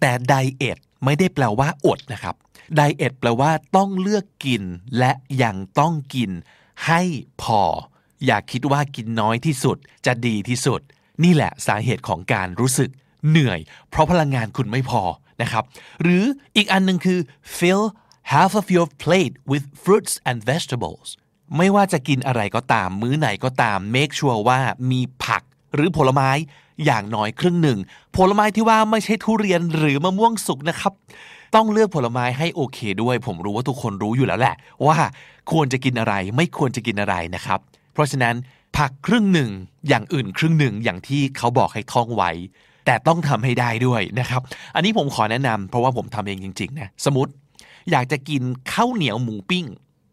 [0.00, 2.34] แต่ไดเอท ไม่ได้แปลว่าอดนะครับ
[2.76, 4.62] ไดเอทแปลว่าต้องเลือกกิน
[4.98, 5.12] และ
[5.42, 6.30] ยังต้องกิน
[6.86, 7.02] ให้
[7.42, 7.62] พอ
[8.26, 10.80] อย่าคิดว่ากินน้อยที่สุด จะดีที่สุด
[11.24, 12.90] นี่แหละสาเหตุของการรู้สึก
[13.28, 15.02] เหนื่อย เพราะพลังงานคุณไม่พอ
[15.42, 15.64] นะครับ
[16.02, 16.24] หรือ
[16.56, 17.18] อีกอันหนึ่งคือ
[17.58, 17.82] fill
[18.32, 21.08] half of your plate with fruits and vegetables
[21.56, 25.42] ไม่ว่าจะกินอะไรก็ตาม มื้อไหนก็ตาม make sure ว่ามีผัก
[25.74, 26.30] หรือผลไม้
[26.84, 27.78] อย่างน้อยครึ่งหนึ่ง
[28.16, 30.92] ผลไม้ที่ว่าไม่ใช่ทุเรียนหรือมะม่วงสุกนะครับ
[31.54, 34.54] ต้องเลือกผลไม้ให้โอเคด้วย ผมรู้ว่าทุกคนรู้อยู่แล้วแหละ
[34.86, 34.96] ว่า
[35.52, 37.58] ควรจะกินอะไรไม่ควรจะกินอะไรนะครับ
[37.92, 38.34] เพราะฉะนั้น
[38.76, 39.50] ผักครึ่งหนึ่ง
[39.88, 42.30] อย่างอื่นครึ่งหนึ่งอย่างที่เขาบอกให้ท่องไว้
[42.86, 44.42] แต่ต้องทำให้ได้ด้วยนะครับ
[44.74, 47.32] อันนี้ผมขอแนะนำเพราะว่าผมทำเองจริงๆนะสมมติ
[47.90, 49.64] อยากจะกินข้าวเหนียวหมูปิ้ง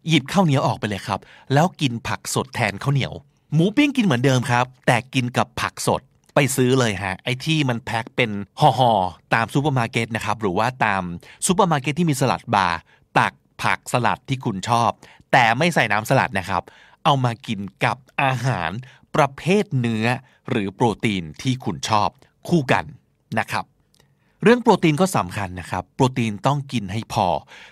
[0.07, 1.19] หยิบข้าวเหนียวออกไปเลยครับ
[1.53, 3.13] แล้วกินผักสดแทนข้าวเหนียว
[3.53, 6.01] หมูปิ้งกินเหมือนเดิมครับ แต่กินกับผักสด
[6.35, 11.03] ไปซื้อเลยฮะไอ้ที่มันแพ็คเป็นห่อๆตามซูเปอร์มาร์เก็ตนะครับหรือว่าตาม
[11.45, 12.79] ซูเปอร์มาร์เก็ตที่มีสลัดบาร์
[13.17, 14.91] ตักผักสลัดที่คุณชอบ
[15.31, 16.63] แต่ไม่ใส่น้ำสลัดนะครับ
[17.03, 18.71] เอามากินกับอาหาร
[19.15, 20.05] ประเภทเนื้อ
[20.49, 22.09] หรือโปรตีนที่คุณชอบ
[22.47, 22.85] คู่กัน
[23.39, 23.65] นะครับ
[24.43, 27.27] เรื่องโปรตีนก็สำคัญนะครับ โปรตีนต้องกินให้พอ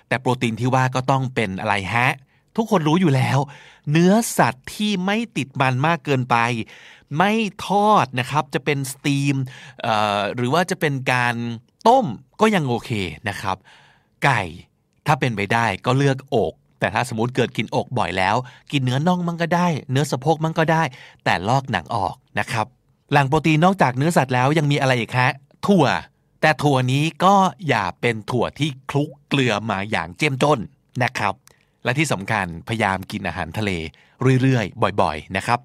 [0.08, 2.08] แต่โปรตีนที่ว่าก็ต้องเป็นอะไรฮะ
[2.56, 3.38] ทุกคนรู้อยู่แล้ว
[3.92, 6.36] เนื้อสัตว์ที่ไม่ติดมันมากเกินไป
[7.18, 7.32] ไม่
[7.68, 9.36] ทอดนะครับ จะเป็นสตีม
[10.36, 11.36] หรือว่าจะเป็นการ
[11.88, 12.06] ต้ม
[12.42, 12.92] ก็ยังโอเค
[13.30, 13.58] นะครับ
[14.24, 14.42] ไก่
[15.08, 18.36] ถ้าเป็นไปได้ก็เลือกอกแต่ถ้าสมมติเกิดกินอกบ่อยแล้ว
[18.72, 20.84] กินเนื้อน่องมันก็ได้ เนื้อสะโพกมันก็ได้
[21.24, 22.66] แต่ลอกหนังออกนะครับ
[23.12, 25.32] หลังโปรตีนนอกจากเนื้อสัตว์แล้วยังมีอะไรอีกฮะ
[25.68, 25.86] ถั่ว
[26.42, 27.36] แต่ถั่วนี้ก็
[27.68, 30.60] อย่าเป็นถั่วที่คลุกเกลือมาอย่างเจ้มจน
[31.04, 31.34] นะครับ
[31.84, 33.72] และที่สำคัญพยายามกินอาหารทะเล
[34.42, 35.60] เรื่อยๆ บ่อย ๆ นะครับ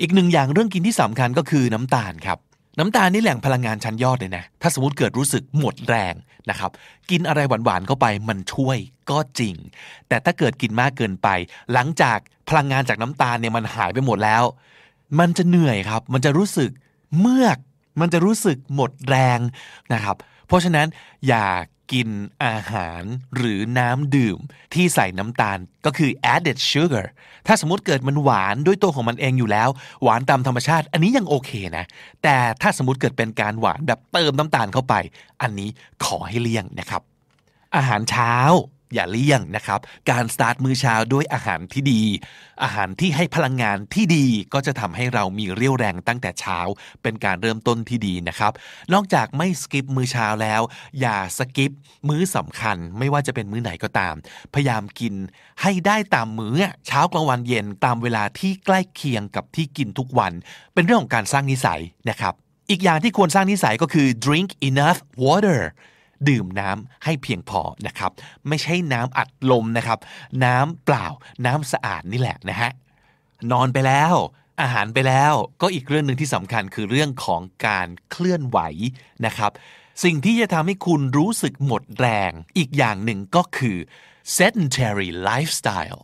[0.00, 2.38] อีกหนึ่งอย่างเรื่องกินที่สำคัญก็คือน้ำตาลครับ
[2.78, 6.14] น้ำตาลนี่แหล่งพลังงานชั้นยอดเลยนะ ถ้าสมมติเกิดรู้สึกหมดแรง
[6.50, 6.70] นะครับ
[7.10, 8.78] กินอะไรหวานๆเข้าไปมันช่วย
[9.10, 9.54] ก็จริง
[10.08, 11.28] แต่ถ้าเกิดกินมากเกินไป
[11.72, 14.42] หลังจากพลังงานจากน้ำตาลเนี่ยมันหายไปหมดแล้ว
[15.18, 16.70] มันจะเหนื่อยครับ มันจะรู้สึก
[17.20, 17.58] เมือก
[18.00, 19.38] มันจะรู้สึกหมดแรง
[19.92, 20.86] นะครับ เพราะฉะนั้น
[21.28, 21.46] อย่า
[21.92, 22.08] กิน
[22.44, 23.02] อาหาร
[23.36, 24.38] หรือน้ำดื่ม
[24.74, 27.06] ที่ใส่น้ำตาลก็คือ added sugar
[27.46, 29.68] ถ้าสมมติเกิดมันหวานด้วยตัวของมันเองอยู่แล้ว
[30.02, 31.84] หวานตามธรรมชาติ อันนี้ยังโอเคนะ
[32.22, 34.94] แต่ถ้าสมมติเกิดเป็นการหวานแบบเติมน้ำตาลเข้าไป
[35.42, 35.68] อันนี้
[36.04, 37.02] ขอให้เลี่ยงนะครับ
[37.76, 38.34] อาหารเช้า
[38.94, 42.02] อย่าเลี่ยงนะครับ การสตาร์ทมื้อเช้าด้วยอาหารที่ดี
[42.62, 46.58] อาหารที่ให้พลังงานที่ดีก็จะทำให้เรามีเรี่ยวแรงตั้งแต่เช้า
[47.02, 48.52] เป็นการเริ่มต้นที่ดีนะครับ
[48.92, 50.60] นอกจากไม่สกิปมื้อเช้าแล้ว
[51.00, 51.72] อย่าสกิป
[52.08, 54.14] มื้อสำคัญ ไม่ว่าจะเป็นมื้อไหนก็ตาม
[54.54, 55.14] พยายามกิน
[55.62, 60.32] ให้ได้ตามมื้อเช้ากลางวันเย็นตามเวลาที่ใกล้เคียงกับที่กินทุกวัน
[60.74, 62.34] เป็นเรื่องของการสร้างนิสัยนะครับ
[62.70, 65.60] อีกอย่างที่ควรสร้างนิสัยก็คือ drink enough water
[66.28, 68.10] ดื่มน้ำให้เพียงพอนะครับ
[68.48, 69.98] ไม่ใช่น้ำอัดลมนะครับ
[70.44, 71.06] น้ำเปล่า
[71.46, 72.70] น้ำสะอาดนี่แหละนะฮะ
[73.52, 74.14] นอนไปแล้ว
[74.60, 78.58] อาหารไปแล้ว ก็อีกเรื่องหนึ่งที่สำคัญคือเรื่องของการเคลื่อนไหว
[79.26, 79.52] นะครับ
[80.04, 83.78] สิ่งที่จะทำให้คุณรู้สึกหมดแรง อีกอย่างหนึ่งก็คือ
[84.36, 86.00] sedentary lifestyle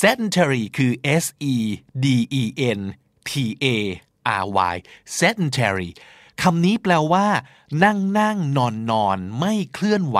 [0.00, 0.92] sedentary คือ
[1.24, 1.56] S E
[2.04, 2.06] D
[2.40, 2.44] E
[2.78, 2.80] N
[3.30, 3.32] T
[3.64, 3.66] A
[4.42, 4.76] R Y
[5.18, 5.90] sedentary
[6.42, 7.26] คำนี้แปลว่า
[7.84, 10.18] นั่งนั่งนอนนอนไม่เคลื่อนไหว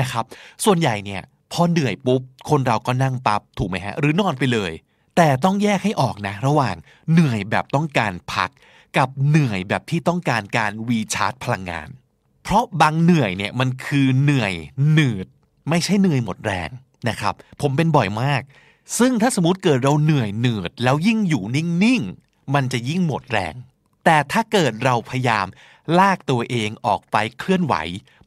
[0.00, 0.24] นะครับ
[0.64, 4.72] ส่วนใหญ่เนี่ยพอเหนื่อยปุ๊บ คนเราก็นั่งปับ๊บถูกไหมฮะ หรือนอนไปเลย
[5.16, 6.76] แต่ต้องแยกให้ออกนะ ระหว่าง
[7.12, 8.50] เหนื่อยแบบต้องการพัก
[8.96, 11.88] กับเหนื่อยแบบที่ต้องการการวีชาร์จพลังงาน
[12.42, 14.52] เพราะบางเหนื่อยเนี่ยมันคือเหนื่อย
[14.92, 15.26] หนืด
[15.68, 16.70] ไม่ใช่เหนื่อยหมดแรง
[17.08, 18.42] นะครับ ผมเป็นบ่อยมาก
[18.98, 23.54] ซึ่งถ้าสมมติเกิดเราเหนื่อยเหนืดแล้วยิ่งอยู่นิ่งๆ มันจะยิ่งหมดแรง
[24.04, 25.46] แต่ถ้าเกิดเราพยายาม
[25.98, 27.74] ลากตัวเองออกไปเคลื่อนไหว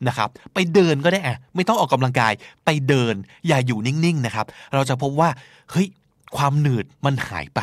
[0.07, 2.33] นะครับ ไปเดินก็ได้อะไม่ต้องออกกำลังกาย
[2.65, 3.15] ไปเดิน
[3.47, 5.29] อย่าอยู่นิ่งๆนะครับ เราจะพบว่า
[5.71, 5.87] เฮ้ย
[6.37, 7.61] ความหนืดมันหายไป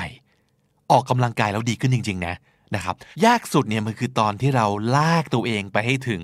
[0.90, 2.34] ออกกำลังกายแล้วดีขึ้นจริง ๆ นะ
[2.74, 2.94] นะครับ
[3.24, 6.22] ยากสุดเนี่ยมันคือตอนที่เราลากตัวเองไปให้ถึง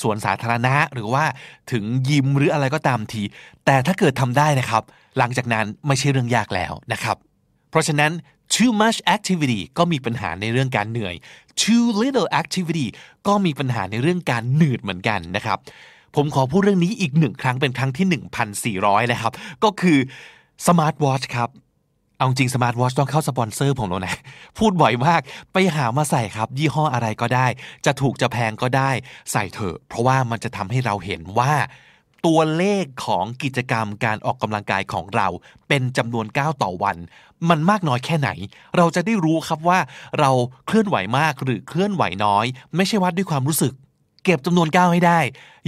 [0.00, 1.24] สวนสาธารณะหรือว่า
[1.72, 3.22] ถึงยิมหรืออะไรก็ตามที
[3.66, 4.82] แต่ถ้าเกิดทำได้นะครับ
[5.18, 7.16] หลังจากนั้นไม่ใช่เรื่องยากแล้วนะครับ
[7.70, 8.12] เพราะฉะนั้น
[8.54, 11.14] too much activity ก็มีปัญหาในเรื่องการเหนื่อย
[11.62, 12.86] too little activity
[13.26, 15.58] ก็มีปัญหาในเรื่องการหนืดเหมือนกันนะครับ
[16.16, 18.06] ผมขอพูดเรื่องนี้อีกหนึ่งครั้งเป็นครั้งที่
[18.84, 19.32] 1,400 นะครับ
[19.64, 19.98] ก็คือ
[20.66, 21.50] smart watch ครับ
[22.16, 24.16] เอาจริง smart watch ต้องเข้าสปอนเซอร์ผมแล้วนะ
[24.58, 25.20] พูดบ่อยมาก
[25.52, 27.46] ไปหามาใส่ครับ ยี่ห้ออะไรก็ได้
[27.86, 28.90] จะถูกจะแพงก็ได้
[29.32, 31.52] ใส่เถอะ เพราะว่ามันจะทำให้เราเห็นว่า
[32.26, 35.28] ตัวเลขของกิจกรรมการออกกำลังกายของเรา
[35.68, 36.96] เป็นจำนวนก้าวต่อวัน
[37.48, 38.30] มันมากน้อยแค่ไหน
[38.76, 39.78] เราจะได้รู้ครับว่า
[40.20, 40.30] เรา
[40.66, 43.72] เคลื่อนไหวมากหรือเคลื่อนไหวน้อย ไม่ใช่วัดด้วยความรู้สึก
[44.24, 45.20] เก็บจำนวนก้าวให้ได้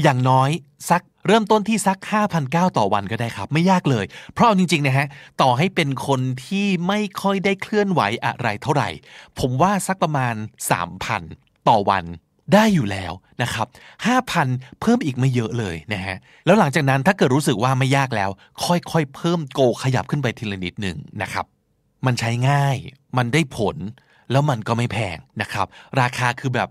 [0.03, 0.51] อย่างน้อย
[0.91, 5.07] สักเริ่มต้นที่สัก 5,000ก้าวต่อวันก็ได้ครับ ไม่ยากเลย เพราะจริงๆนะฮะ
[5.43, 8.89] ต่อให้เป็นคนที่ไม่ค่อยได้เคลื่อนไหวอะไรเท่าไหร่
[9.39, 10.35] ผมว่าสักประมาณ
[11.01, 12.05] 3,000 ต่อวัน
[12.53, 13.67] ได้อยู่แล้วนะครับ
[14.23, 18.31] 5,000 เพิ่มอีกไม่เยอะเลยนะฮะ แล้วหลังจากนั้นถ้าเกิดรู้สึกว่าไม่ยากแล้ว
[18.65, 21.47] ค่อยๆ เพิ่มโกขยับขึ้นไปทีละนิดหนึ่งนะครับ
[22.07, 22.77] มันใช้ง่าย
[23.17, 23.77] มันได้ผล
[24.31, 25.67] แล้วมันก็ไม่แพงนะครับ
[26.01, 26.69] ราคาคือแบบ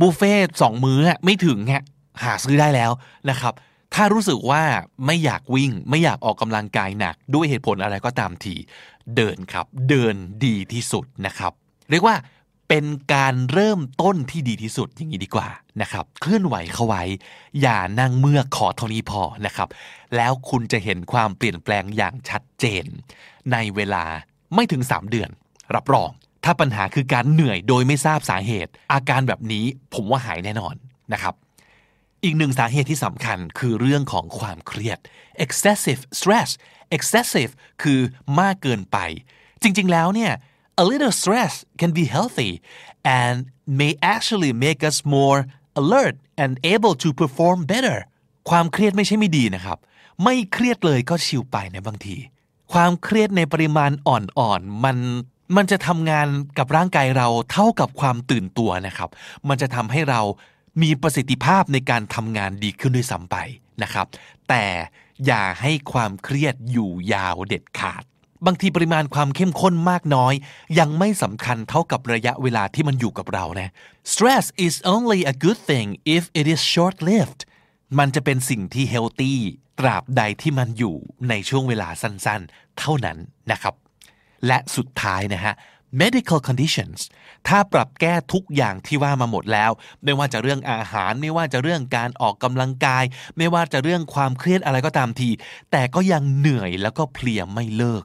[0.00, 1.84] บุฟเฟ่สองมื้อไม่ถึงฮะ
[2.22, 2.90] หาซื้อได้แล้ว
[3.30, 3.54] นะครับ
[3.94, 4.62] ถ้ารู้สึกว่า
[5.06, 8.54] ไม่อยากวิ่ง ไม่อยากออกกำลังกายหนัก ด้วยเหตุผลอะไรก็ตามที
[9.16, 11.52] เดินครับ เดินดีที่สุดนะครับ
[11.90, 12.16] เรียกว่า
[12.74, 15.48] เป็นการเริ่มต้นที่ดีที่สุดอย่างนี้ดีกว่า
[15.80, 17.02] นะครับ เคลื่อนไหวเข้าไว้
[17.60, 19.68] อย่านั่งเมื่อกขอเท่านี้พอนะครับ
[20.16, 22.84] แล้วคุณจะเห็นความเปลี่ยนแปลงอย่างชัดเจน
[23.52, 24.04] ในเวลา
[24.54, 25.30] ไม่ถึง 3 เดือน
[25.74, 26.10] รับรอง
[26.44, 30.74] ถ้าปัญหาคือการเหนื่อยโดยไม่ทราบสาเหตุ อาการแบบนี้ผมว่าหายแน่นอน
[31.12, 31.34] นะครับ
[32.24, 34.98] อีกหนึ่งสาเหตุที่สำคัญคือเรื่องของความเครียด
[35.44, 36.50] excessive stress
[36.96, 38.00] excessive คือ
[38.40, 38.98] มากเกินไป
[39.62, 40.32] จริง ๆ แล้วเนี่ย
[40.76, 42.62] a little stress can be healthy
[43.04, 45.46] and may actually make us more
[45.80, 47.98] alert and able to perform better
[48.50, 49.78] ความเครียดไม่ใช่ไม่ดีนะครับ
[50.24, 52.16] ไม่เครียดเลยก็ชิลไปนะบางที
[52.72, 54.96] ความเครียดในปริมาณอ่อนๆมัน
[55.56, 59.10] มันจะทำงานกับร่างกายเราเท่ากับความตื่นตัวนะครับ
[59.48, 60.20] มันจะทำให้เรา
[60.82, 63.36] มีประสิทธิภาพในการทำงานดีขึ้นด้วยซ้ำไป
[63.82, 64.06] นะครับ
[64.48, 64.64] แต่
[65.26, 68.04] อย่าให้ความเครียดอยู่ยาวเด็ดขาด
[68.46, 70.34] บางทีปริมาณความเข้มข้นมากน้อย
[70.78, 73.72] ยังไม่สำคัญเท่ากับระยะเวลาที่มันอยู่กับเรานะ
[74.12, 77.40] stress is only a good thing if it is short lived
[77.98, 79.38] มันจะเป็นสิ่งที่เฮลตี้
[79.80, 80.96] ตราบใดที่มันอยู่
[81.28, 83.18] ในช่วงเวลาสั้นๆ เท่านั้น
[83.50, 83.74] นะครับ
[84.46, 85.54] และสุดท้ายนะฮะ
[86.02, 87.00] medical conditions
[87.48, 89.70] ถ้าปรับแก้ทุกอย่างที่ว่ามาหมดแล้ว
[90.04, 93.04] ไม่ว่าจะเรื่องอาหาร ไม่ว่าจะเรื่องการออกกำลังกาย
[93.36, 95.30] ไม่ว่าจะเรื่องความเครียดอะไรก็ตามที
[95.70, 98.04] แต่ก็ยังเหนื่อยแล้วก็เพลียไม่เลิก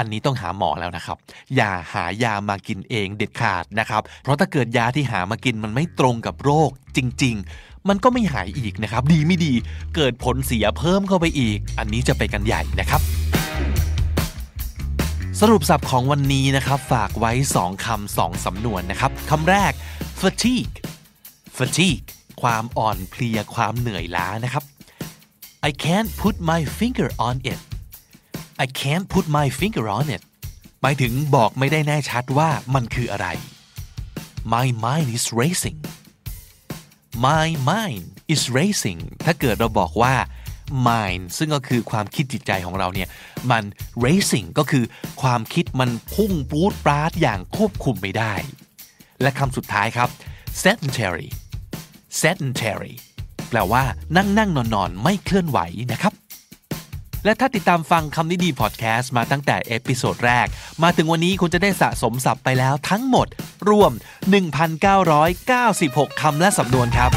[0.00, 1.16] อันนี้ต้องหาหมอแล้วนะครับ
[1.56, 9.52] อย่าหายามากินเองเด็ดขาดนะครับ เพราะถ้าเกิดยาที่หามากินมันไม่ตรงกับโรคจริง ๆ มันก็ไม่หายอีกนะครับ ดีไม่ดี
[9.94, 13.00] เกิดผลเสียเพิ่มเข้าไปอีก อันนี้จะไปกันใหญ่นะครับ
[15.40, 19.72] สรุปศัพท์ของวันนี้นะครับ ฝากไว้ 2คำสองสำนวนนะครับคำแรก
[20.20, 20.74] fatigue
[21.58, 22.04] fatigue
[22.42, 24.64] ความอ่อนเพลียความเหนื่อยล้านะครับ
[25.68, 27.60] I can't put my finger on it
[28.64, 30.22] I can't put my finger on it
[30.82, 33.26] หมายถึงบอกไม่ได้แน่ชัดว่ามันคืออะไร
[34.54, 35.78] My mind is racing
[37.26, 38.04] My mind
[38.34, 40.14] is racing ถ้าเกิดเราบอกว่า
[40.88, 43.08] mind ซึ่งก็คือความคิดจิตใจของเราเนี่ย
[43.50, 43.64] มัน
[44.04, 44.84] racing ก็คือ
[45.22, 48.34] ความคิดมันพุ่งปรูดปราดอย่างควบคุมไม่ได้
[49.22, 50.08] และคำสุดท้ายครับ
[50.62, 51.28] sedentary
[52.20, 52.94] sedentary
[53.48, 53.82] แปลว่า
[54.16, 55.60] นั่งนั่งนอนนอนไม่เคลื่อนไหว
[55.92, 56.14] นะครับ
[57.24, 60.46] และถ้าติดตามฟังคำนี้ดีพอดแคสต์มาตั้งแต่ episode แรก
[60.82, 63.26] มาถึงวันนี้คุณจะได้สะสมศัพท์ไปแล้วทั้งหมด
[63.70, 63.92] รวม
[65.46, 67.10] 1,996 คำและสำนวนครับ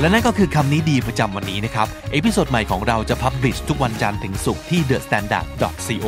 [0.00, 6.06] และนั่นก็คือคำนี้ดีประจำวันนี้นะครับ episode ใหม่ของเราจะ publish ทุกวันจันทร์ถึงศุกร์ที่ thestandard.co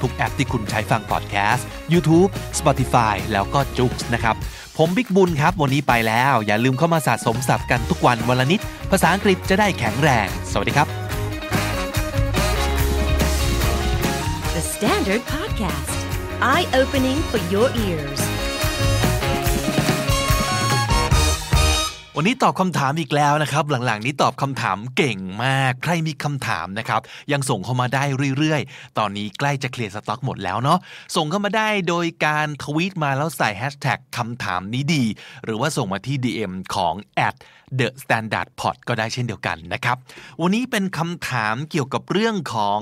[0.00, 4.36] ทุกแอปที่คุณใช้ฟังพอดแคสต์ YouTube Spotify แล้วก็ j o o x นะครับ
[4.78, 8.60] ผมบิ๊กบุญครับ วันนี้ไปแล้ว อย่าลืมเข้ามาสะสมศัพท์กันทุกวันวันละนิด
[8.90, 11.05] ภาษาอังกฤษจะได้แข็งแรง สวัสดีครับ
[14.56, 15.98] The Standard Podcast,
[16.52, 18.20] eye opening for your ears.
[22.16, 27.00] วันนี้ตอบคำถามอีกแล้วนะครับ หลังๆ นี้ตอบคำถามเก่งมาก ใครมีคำถามนะครับ
[27.32, 28.04] ยังส่งเข้ามาได้
[28.36, 30.78] เรื่อยๆ ตอนนี้ใกล้จะเคลียร์สต็อกหมดแล้วเนาะ
[31.16, 35.04] ส่งเข้ามาได้โดยการทวีตมาแล้วใส่แฮชแท็กคำถามนี้ดี
[35.44, 36.94] หรือว่าส่งมาที่ DM ของ
[37.26, 37.36] at
[37.78, 39.96] the standard pod ก็ได้เช่นเดียวกันนะครับ
[40.42, 42.80] วันนี้เป็นคำถามเกี่ยวกับเรื่องของ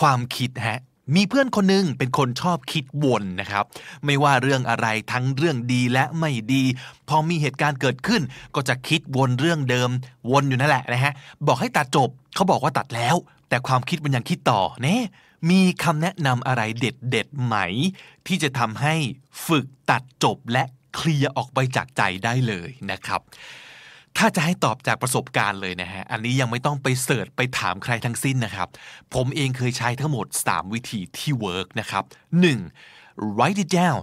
[0.00, 0.80] ความคิดฮะ
[1.14, 3.64] มีเพื่อนคนหนึ่งเป็นคนชอบคิดวนนะครับ
[4.04, 6.64] ไม่ว่าเรื่องอะไรทั้งเรื่องดีและไม่ดี
[7.08, 8.22] พอมีเหตุการณ์เกิดขึ้น
[8.54, 9.90] ก็จะคิดวนเรื่องเดิม
[10.30, 11.12] วนอยู่นั่นแหละนะฮะ
[11.46, 13.16] บอกให้ตัดจบเขาบอกว่าตัดแล้ว
[13.48, 14.96] แต่ความคิดมันยังคิดต่อเน่
[15.50, 17.56] มีคำแนะนำอะไรเด็ดเด็ดไหม
[18.26, 18.94] ที่จะทำให้
[19.46, 23.20] ฝึกตัดจบและเคลียร์ออกไปจากใจได้เลยนะครับ
[24.18, 28.68] ถ้าจะให้ตอบจากประสบการณ์เลยนะฮะ อันนี้ยังไม่ต้องไปเสิร์ชไปถามใครทั้งสิ้นนะครับ
[29.14, 32.04] ผมเองเคยใช้ทั้งหมด 3 วิธีที่ work นะครับ
[32.68, 33.36] 1.
[33.36, 34.00] write it down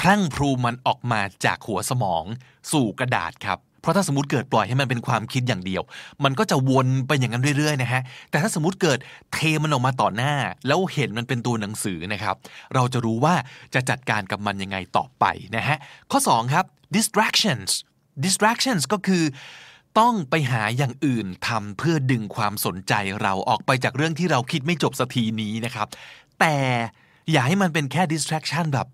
[0.00, 2.24] พรั่งพรูมันออกมาจากหัวสมอง
[2.72, 5.82] สู่กระดาษครับเพราะถ้าสมมติเกิดปล่อยให้มันเป็นความคิดอย่างเดียว
[6.24, 8.98] มันก็จะวนไปอย่างนั้นเรื่อยๆนะฮะแต่ถ้าสมมติเกิด
[9.32, 10.34] เทมันออกมาต่อหน้า
[10.66, 12.36] แล้วเห็นมันเป็นตัวหนังสือนะครับ
[12.74, 13.34] เราจะรู้ว่า
[13.74, 15.24] จะจัดการกับมันยังไงต่อไป
[15.56, 15.76] นะฮะ
[16.10, 16.64] ข้อ 2 ครับ
[16.96, 17.70] distractions
[18.24, 19.24] distractions ก็คือ
[19.98, 22.92] ต้องไปหาอย่างอื่นทำเพื่อดึงความสนใจ
[23.22, 25.86] เราออกไปจากเรื่องที่เราคิดไม่จบสักทีนี้นะครับ
[26.40, 26.56] แต่
[27.30, 28.86] อย่าให้มันเป็นแค่ distraction แบบ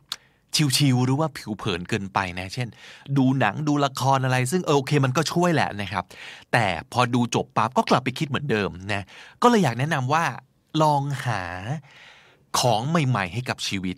[0.76, 2.68] ชิวๆหรือว่าผิวเผินเกินไปนะ เช่น
[3.16, 6.04] ดูหนังดูละครอะไร ซึ่งเออโอเคมันก็ช่วยแหละนะครับ
[6.52, 9.02] แต่พอดูจบปั๊บก็กลับไปคิดเหมือนเดิมนะ
[9.42, 10.24] ก็เลยอยากแนะนำว่า
[10.82, 11.42] ลองหา
[12.58, 13.96] ของใหม่ๆ ให้กับชีวิต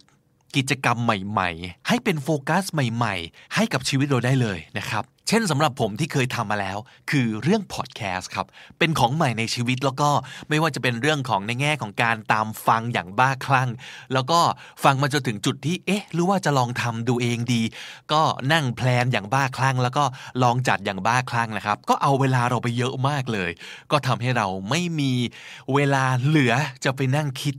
[0.57, 6.79] กิจกรรมใหม่ ๆ ให้เป็นโฟกัสใหม่ ๆ ให้กับชีวิตเราได้เลยนะครับ เช่นสำหรับผมที่เคยทำมาแล้ว
[7.11, 8.47] คือเรื่องพอดแคสต์ครับ
[8.79, 10.11] เป็นของใหม่ในชีวิตแล้วก็
[10.49, 13.70] ไม่ว่าจะเป็นเรื่องของในแง่ของการตามฟังอย่างบ้าคลั่ง
[14.12, 14.41] แล้วก็
[14.85, 17.62] ฟังมาจนถึงจุดที่เอ๊ะ หรือว่าจะลองทำดูเองดี
[18.12, 18.22] ก็
[18.53, 20.05] นั่งแพลนอย่างบ้าคลั่ง แล้วก็
[20.43, 23.51] ลองจัดอย่างบ้าคลั่งนะครับ ก็เอาเวลาเราไปเยอะมากเลย
[23.91, 25.12] ก็ทำให้เราไม่มี
[25.75, 26.55] เวลาเหลือ
[26.85, 27.55] จะไปนั่งคิด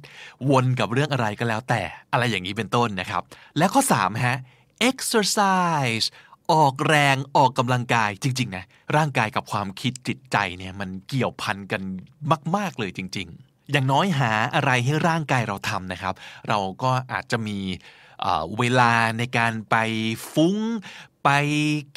[0.50, 3.22] วนกับเรื่องอะไรก็แล้วแต่อะไรอย่างนี้เป็นต้นนะครับ
[3.58, 4.38] และข้อ3ฮะ
[4.90, 6.06] exercise
[6.52, 8.66] ออกแรงออกกำลังกายจริง ๆ นะ
[8.96, 11.82] ร่างกายกับความคิดจิตใจเนี่ยมันเกี่ยวพันกัน
[12.56, 16.14] มาก ๆ เลยจริง ๆ อย่างน้อยหาอะไรให้ร่างกายเราทำนะครับ
[16.50, 17.60] เราก็อาจจะมี
[18.22, 19.76] เอ่อเวลาในการไป
[20.34, 20.58] ฟุ้ง
[21.24, 21.30] ไป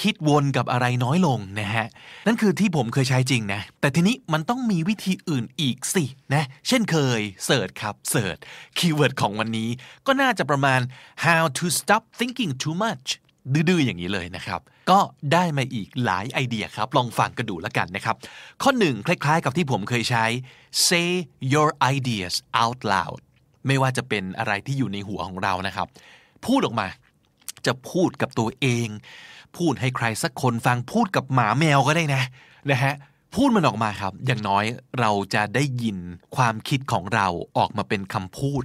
[0.03, 1.87] คิดวนกับอะไรน้อยลงนะฮะ
[2.27, 8.37] นั่นคือที่ผมเคยใช้จริงนะ แต่ทีนี้มันต้องมีวิธีอื่นอีกสินะ เช่นเคยเสิร์ชครับเสิร์ช
[8.79, 9.71] keyword ของวันนี้
[10.07, 10.81] ก็น่าจะประมาณ
[11.27, 13.09] how to stop thinking too much
[13.53, 14.99] ดื้อๆอย่างนี้เลยนะครับ ก็
[15.33, 18.17] ได้มาอีกหลายไอเดียครับ ลองฟังกันดูแล้วกันนะครับ
[18.63, 20.25] ข้อหนึ่งคล้ายๆ กับที่ผมเคยใช้
[20.89, 21.09] say
[21.53, 23.21] your ideas out loud
[23.67, 25.87] ไม่ว่าจะเป็นอะไรที่อยู่ในหัวของเรานะครับ
[26.47, 26.89] พูดออกมา
[27.67, 28.89] จะพูดกับตัวเอง
[29.57, 32.23] พูดให้ใครสักคนฟังพูดกับหมาแมวก็ได้นะ
[32.71, 32.95] นะฮะ
[33.35, 34.65] พูดมันออกมาครับ อย่างน้อย
[35.01, 35.99] เราจะได้ยิน
[36.37, 37.29] ความคิดของเรา
[37.59, 38.63] ออกมาเป็นคำพูด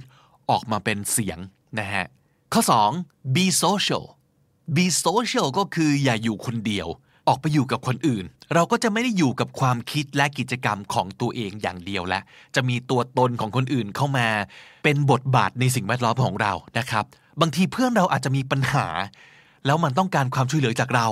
[0.50, 1.38] ออกมาเป็นเสียง
[1.80, 2.04] นะฮะ
[2.52, 2.62] ข้อ
[2.98, 4.04] 2 be social
[4.76, 6.88] be social ก็คืออย่าอยู่คนเดียว
[7.28, 12.22] ออกไปอยู่กับคนอื่น เราก็จะไม่ได้อยู่กับความคิดและกิจกรรมของตัวเองอย่างเดียวแล้ว
[12.54, 14.28] จะมีตัวตนของคนอื่นเข้ามา
[14.84, 17.04] เป็นบทบาทในสิ่งแวดล้อมของเรานะครับ
[17.40, 18.86] บางทีเพื่อนเราอาจจะมีปัญหา
[19.66, 21.06] แล้วมันต้องการความช่วยเหลือจากเรา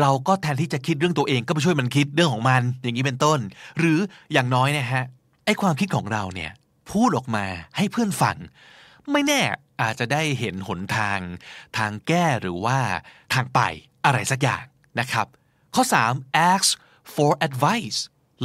[0.00, 3.38] เราก็แทนที่จะคิดเรื่องตัวเองก็ไปช่วยมันคิดเรื่องของมัน อย่างนี้เป็นต้น
[3.78, 3.98] หรือ
[4.32, 5.04] อย่างน้อยนะฮะ
[5.44, 6.50] ไอความคิดของเราเนี่ย
[6.90, 7.44] พูดออกมา
[7.76, 8.36] ให้เพื่อนฟัง
[9.12, 9.42] ไม่แน่
[9.82, 11.20] อาจจะได้เห็นหนทาง
[11.78, 12.78] ทางแก้หรือว่า
[13.34, 13.60] ทางไป
[14.04, 14.64] อะไรสักอย่าง
[15.00, 15.26] นะครับ
[15.74, 15.84] ข้อ
[16.14, 16.68] 3 ask
[17.14, 17.98] for advice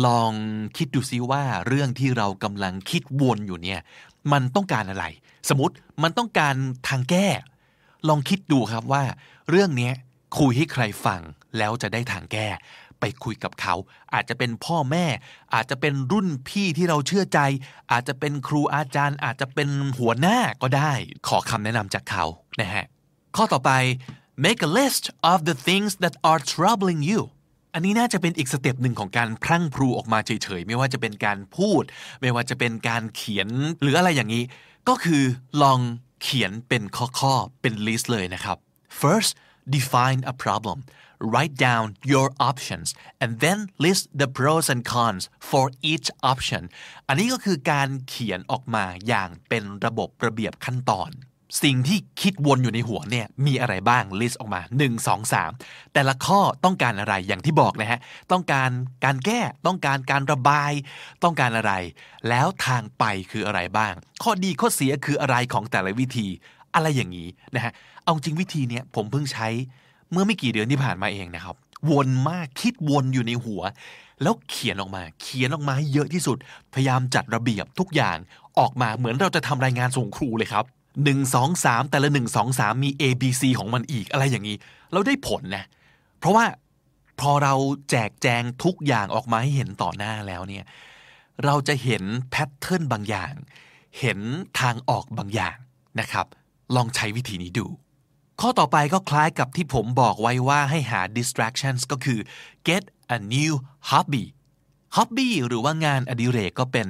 [0.06, 0.32] ลอง
[0.78, 3.80] คิดดูซิว่าเรื่องที่เรากำลังคิดวนอยู่เนี่ย
[4.32, 5.06] มันต้องการอะไร
[5.50, 6.56] สมมติมันต้องการ
[6.90, 7.28] ทางแก้
[8.10, 9.04] ลองคิดดูครับว่า
[9.50, 9.92] เรื่องนี้
[10.40, 11.22] คุยให้ใครฟัง
[11.58, 12.48] แล้วจะได้ทางแก้
[13.04, 13.76] ไปคุยกับเขา
[14.14, 15.06] อาจจะเป็นพ่อแม่
[15.54, 17.40] อาจจะเป็นรุ่นพี่ที่เราเชื่อใจ
[17.92, 20.94] อาจจะเป็นครูอาจารย์ อาจจะเป็นหัวหน้าก็ได้
[21.28, 22.26] ขอคำแนะนำจากเขา
[22.60, 22.86] นะฮะ
[23.36, 23.72] ข้อต่อไป
[24.46, 27.22] make a list of the things that are troubling you
[27.74, 31.84] อันนี้น่าจะเป็นอีก step หนึ่งของการพรั่งพรูออกมาเฉยๆ ไม่ว่าจะเป็นการพูด
[32.22, 33.50] ไม่ว่าจะเป็นการเขียน
[33.82, 34.44] หรืออะไรอย่างนี้
[34.90, 35.24] ก็คือ
[35.62, 35.80] ลอง
[36.22, 36.84] เขียนเป็น
[37.20, 38.58] ข้อๆ เป็น list เลยนะครับ
[39.02, 39.32] first
[39.76, 40.78] define a problem
[41.32, 42.88] write down your options
[43.22, 46.64] and then list the pros and cons for each option
[47.08, 51.12] อันนี้ก็คือการเขียนออกมาอย่างเป็นระบบระเบียบขั้นตอน
[51.64, 58.00] สิ่งที่คิดวนอยู่ในหัวเนี่ยมีอะไรบ้าง list ออกมา 1 2 3 แต่ละข้อต้องการอะไรอย่างที่บอกนะฮะ
[58.32, 58.70] ต้องการ
[59.06, 60.72] การแก้ ต้องการการระบาย
[61.24, 61.74] ต้องการอะไร
[62.30, 63.94] แล้วทางไปคืออะไรบ้าง
[64.24, 66.28] ข้อดีข้อเสียคืออะไรของแต่ละวิธี
[66.76, 69.48] อะไรอย่างนี้นะฮะ เอาจริงวิธีเนี้ยผมเพิ่งใช้
[70.14, 71.56] เมื่อไม่กี่เดือนที่ผ่านมาเองนะครับ
[71.92, 73.62] วนมากคิดวนอยู่ในหัว
[74.22, 76.38] แล้วเขียนออกมา เขียนออกมาให้เยอะที่สุด
[76.74, 78.18] พยายามจัดระเบียบทุกอย่าง
[78.60, 80.66] ออกมาเหมือนเราจะทำรายงานส่งครูเลยครับ
[81.04, 84.58] หนึ่งสองสามแต่ละหนึ่งสองสามมี A B C ของมันอีกอะไรอย่างนี้
[84.92, 85.66] เราได้ผลนะ
[86.20, 86.46] เพราะว่า
[87.20, 87.54] พอเรา
[87.90, 90.66] แจกแจงทุกอย่างออกมาให้เห็นต่อหน้าแล้วเนี่ย
[91.46, 93.34] เราจะเห็นแพทเทิร์นบางอย่าง
[94.00, 94.20] เห็น
[94.60, 95.58] ทางออกบางอย่าง
[96.00, 96.26] นะครับ
[96.76, 97.66] ลองใช้วิธีนี้ดู
[98.46, 102.20] ข้อต่อไปก็คล้ายกับที่ผมบอกไว้ว่าให้หา distractions ก็คือ
[102.68, 102.84] get
[103.16, 103.54] a new
[103.90, 104.26] hobby
[104.96, 106.88] hobby หรือว่างานอดิเรกก็เป็น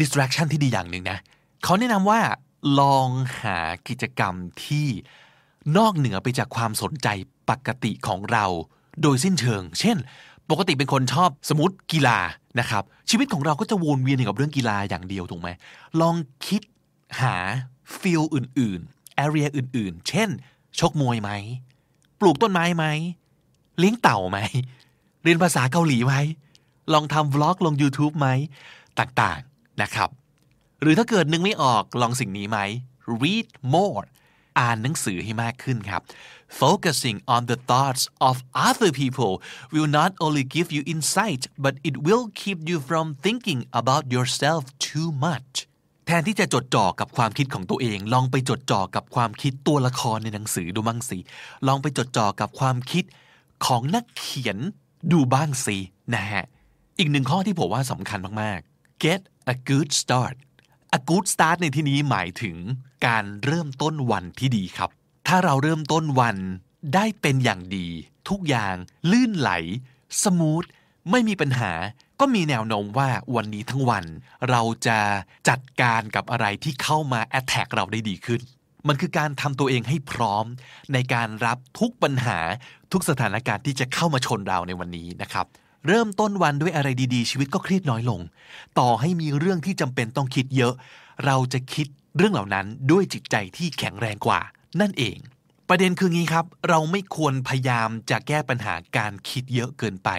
[0.00, 1.18] distraction ที่ดีอย่างหนึ่งนะ
[1.64, 2.20] เขาแนะนำว่า
[2.80, 3.08] ลอง
[3.40, 4.34] หากิจกรรม
[4.64, 4.88] ที่
[5.76, 7.08] นอกเหนือไปจากความสนใจ
[7.50, 8.44] ปกติของเรา
[9.02, 9.96] โดยสิ้นเชิง เช่น
[10.50, 12.18] ปกติเป็นคนชอบสมมติกีฬา
[12.60, 15.48] นะครับ ชีวิตของเราก็จะวนเวียนอยู่กับเรื่องกีฬาอย่างเดียวถูกไหม
[16.00, 16.16] ลอง
[16.46, 16.62] คิด
[17.20, 17.36] หา
[18.00, 20.30] ฟิลอื่นๆ area อื่นๆ เช่น
[20.80, 21.30] ชกมวยไหม
[22.20, 22.84] ปลูกต้นไม้ไหม
[23.78, 24.38] เลี้ยงเต่าไหม
[25.22, 26.14] เรียนภาษาเกาหลีไหม
[26.92, 28.28] ลองทำวล็อกลง YouTube ไหม
[28.98, 30.10] ต่างๆนะครับ
[30.80, 32.58] หรือถ้าเกิดนึกไม่ออกลองสิ่งนี้ไหม
[33.20, 34.04] read more
[34.58, 36.02] อ่านหนังสือให้มากขึ้นครับ
[36.60, 38.36] focusing on the thoughts of
[38.68, 39.32] other people
[39.72, 44.62] will not only give you insight but it will keep you from thinking about yourself
[44.88, 45.54] too much
[46.08, 51.18] แทนที่จะจดจ่อกับความคิดของตัวเอง ลองไปจดจ่อกับความคิดตัวละครในหนังสือดูบ้างสิ
[51.66, 53.04] ลองไปจดจ่อกับความคิด
[53.66, 54.58] ของนักเขียน
[55.12, 55.76] ดูบ้างสิ
[56.14, 56.44] นะฮะ
[56.98, 59.20] อีกหนึ่งข้อที่ผมว่าสำคัญมากๆ get
[59.52, 60.36] a good start
[60.98, 62.56] a good start ในที่นี้หมายถึง
[63.06, 64.90] การเริ่มต้นวันที่ดีครับ
[65.28, 66.36] ถ้าเราเริ่มต้นวัน
[66.94, 67.88] ได้เป็นอย่างดี
[68.28, 68.74] ทุกอย่าง
[69.10, 69.50] ลื่นไหล
[70.22, 70.64] สมูท
[71.10, 71.72] ไม่มีปัญหา
[72.20, 74.04] ก็มีแนวโน้มว่าวันนี้ทั้งวัน
[74.50, 74.98] เราจะ
[75.48, 78.40] จัดการกับอะไรที่เข้ามาแอ t แทกเราได้ดีขึ้น
[78.88, 80.44] มันคือการทำตัวเองให้พร้อม
[80.92, 82.38] ในการรับทุกปัญหา
[82.92, 85.46] ทุกสถานการณ์ที่จะเข้ามาชนเราในวันนี้นะครับ
[85.86, 88.20] เริ่มต้นวันด้วยอะไรดีๆ ชีวิตก็เครียดน้อยลง
[88.78, 90.74] ต่อให้มีเรื่องที่จำเป็นต้องคิดเยอะ
[91.26, 91.86] เราจะคิด
[92.16, 94.40] เรื่องเหล่านั้นด้วยจิตใจที่แข็งแรงกว่า
[94.80, 95.16] นั่นเอง
[95.68, 100.10] ประเด็นคืองี้ครับ เราไม่ควรพยายามจะแก้ปัญหาการคิดเยอะเกินไป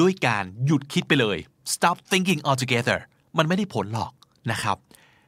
[0.00, 1.38] ด้วยการหยุดคิดไปเลย
[1.72, 2.98] stop thinking altogether
[3.38, 4.12] มันไม่ได้ผลหรอก
[4.50, 4.76] นะครับ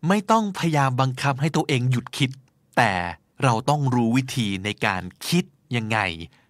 [0.09, 2.31] ไม่ต้องพยายามบังคับให้ตัวเองหยุดคิด
[2.77, 2.93] แต่
[3.43, 5.45] เราต้องรู้วิธีในการคิด
[5.77, 5.99] ยังไง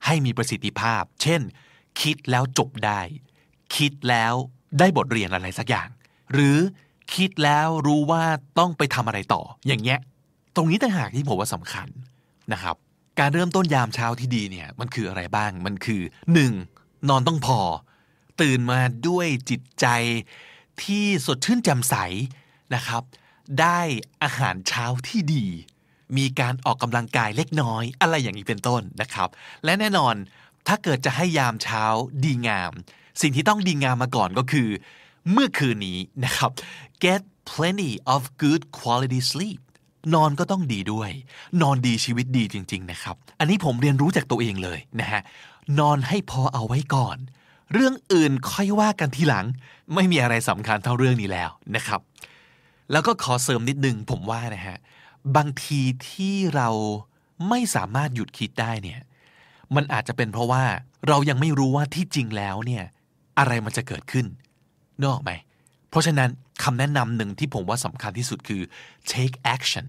[0.07, 1.41] ให้มีประสิทธิภาพ เช่น
[2.01, 3.01] คิดแล้วจบได้
[3.77, 4.35] คิดแล้ว
[4.79, 5.89] ได้บทเรียนอะไรสักอย่าง
[6.33, 6.59] หรือ
[7.15, 8.25] คิดแล้วรู้ว่า
[8.59, 9.99] ต้องไปทำอะไรต่ออย่างเงี้ย
[10.57, 11.89] ตรงนี้ต่างหากที่ผมว่าสำคัญ
[12.53, 12.77] นะครับ
[13.19, 16.03] การเริ่มต้นยามเช้าที่ดีเนี่ยมันคืออะไรบ้างมันคือ
[16.55, 17.09] 1.
[17.09, 17.61] นอนต้องพอ
[18.41, 19.87] ตื่นมาด้วยจิตใจ
[20.83, 21.95] ที่สดชื่นแจ่มใส
[22.75, 23.03] นะครับ
[23.61, 23.81] ได้
[24.23, 25.47] อาหารเช้าที่ดี
[26.17, 29.29] มีการออกกำลังกายเล็กน้อย อะไรอย่างนี้เป็นต้นนะครับ
[29.65, 30.15] และแน่นอน
[30.67, 31.85] ถ้าเกิดจะให้ยามเช้า
[32.25, 32.73] ดีงาม
[33.21, 34.69] สิ่งที่ต้องดีงามมาก่อนก็คือ
[35.31, 36.51] เมื่อคืนนี้นะครับ
[37.05, 39.61] get plenty of good quality sleep
[40.15, 41.11] นอนก็ต้องดีด้วย
[41.63, 45.23] นอนดีชีวิตดีจริง ๆ นะครับ อันนี้ผมเรียนรู้จากตัวเองเลยนะฮะ
[45.79, 47.17] นอนให้พอเอาไว้ก่อน
[47.73, 49.47] เรื่องอื่นค่อยว่ากันทีหลัง
[49.95, 52.01] ไม่มีอะไรสำคัญเท่าเรื่องนี้แล้วนะครับ
[52.93, 54.77] แล้วก็ขอเสริมนิดนึงผมว่านะฮะ
[55.37, 56.69] บางทีที่เรา
[57.49, 59.01] ไม่สามารถหยุดคิดได้เนี่ย
[59.75, 60.65] มันอาจจะเป็นเพราะว่า
[61.09, 62.85] เรายังไม่รู้ว่าที่จริงแล้วเนี่ย
[63.39, 64.27] อะไรมันจะเกิดขึ้น
[65.05, 65.31] นอกไหม
[65.93, 66.31] เพราะฉะนั้น
[66.63, 68.63] คำแนะนำหนึ่งที่ผมว่าสำคัญที่สุดคือ
[69.13, 69.87] take action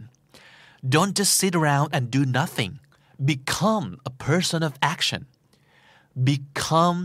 [0.93, 2.71] don't just sit around and do nothing
[3.31, 5.21] become a person of action
[6.29, 6.99] become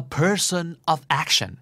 [0.00, 1.52] a person of action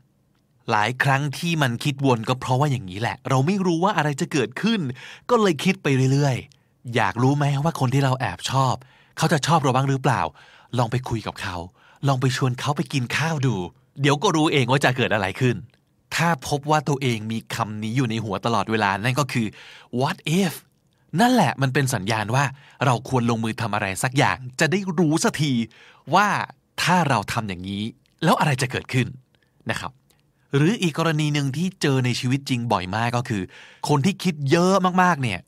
[0.70, 4.80] หลายครั้งที่มันคิดวนก็เพราะว่าอย่างนี้แหละ เราไม่รู้ว่าอะไรจะเกิดขึ้น
[5.30, 8.74] ก็เลยคิดไปเรื่อยๆ อยากรู้ไหมว่าคนที่เราแอบชอบ
[9.18, 10.22] เขาจะชอบเราบ้างหรือเปล่า
[10.78, 11.57] ลองไปคุยกับเขา
[12.09, 13.55] ลองไปชวนเขาไปกินข้าวดู
[14.01, 15.57] เดี๋ยวก็รู้เองว่าจะเกิดอะไรขึ้น
[16.17, 19.47] ถ้าพบว่าตัวเองมีคำนี้อยู่ในหัวตลอดเวลา นั่นก็คือ
[20.01, 20.55] what if
[21.21, 22.45] นั่นแหละมันเป็นสัญญาณว่า
[22.85, 25.53] เราควรลงมือทำอะไรสักอย่าง จะได้รู้สักที
[26.15, 26.29] ว่า
[26.83, 27.83] ถ้าเราทำอย่างนี้
[28.25, 29.07] แล้วอะไรจะเกิดขึ้น
[29.71, 29.93] นะครับ
[30.57, 33.43] หรืออีกกรณีหนึ่งที่เจอในชีวิตจริงบ่อยมากก็คือ
[33.89, 35.41] คนที่คิดเยอะมากๆเนี่ย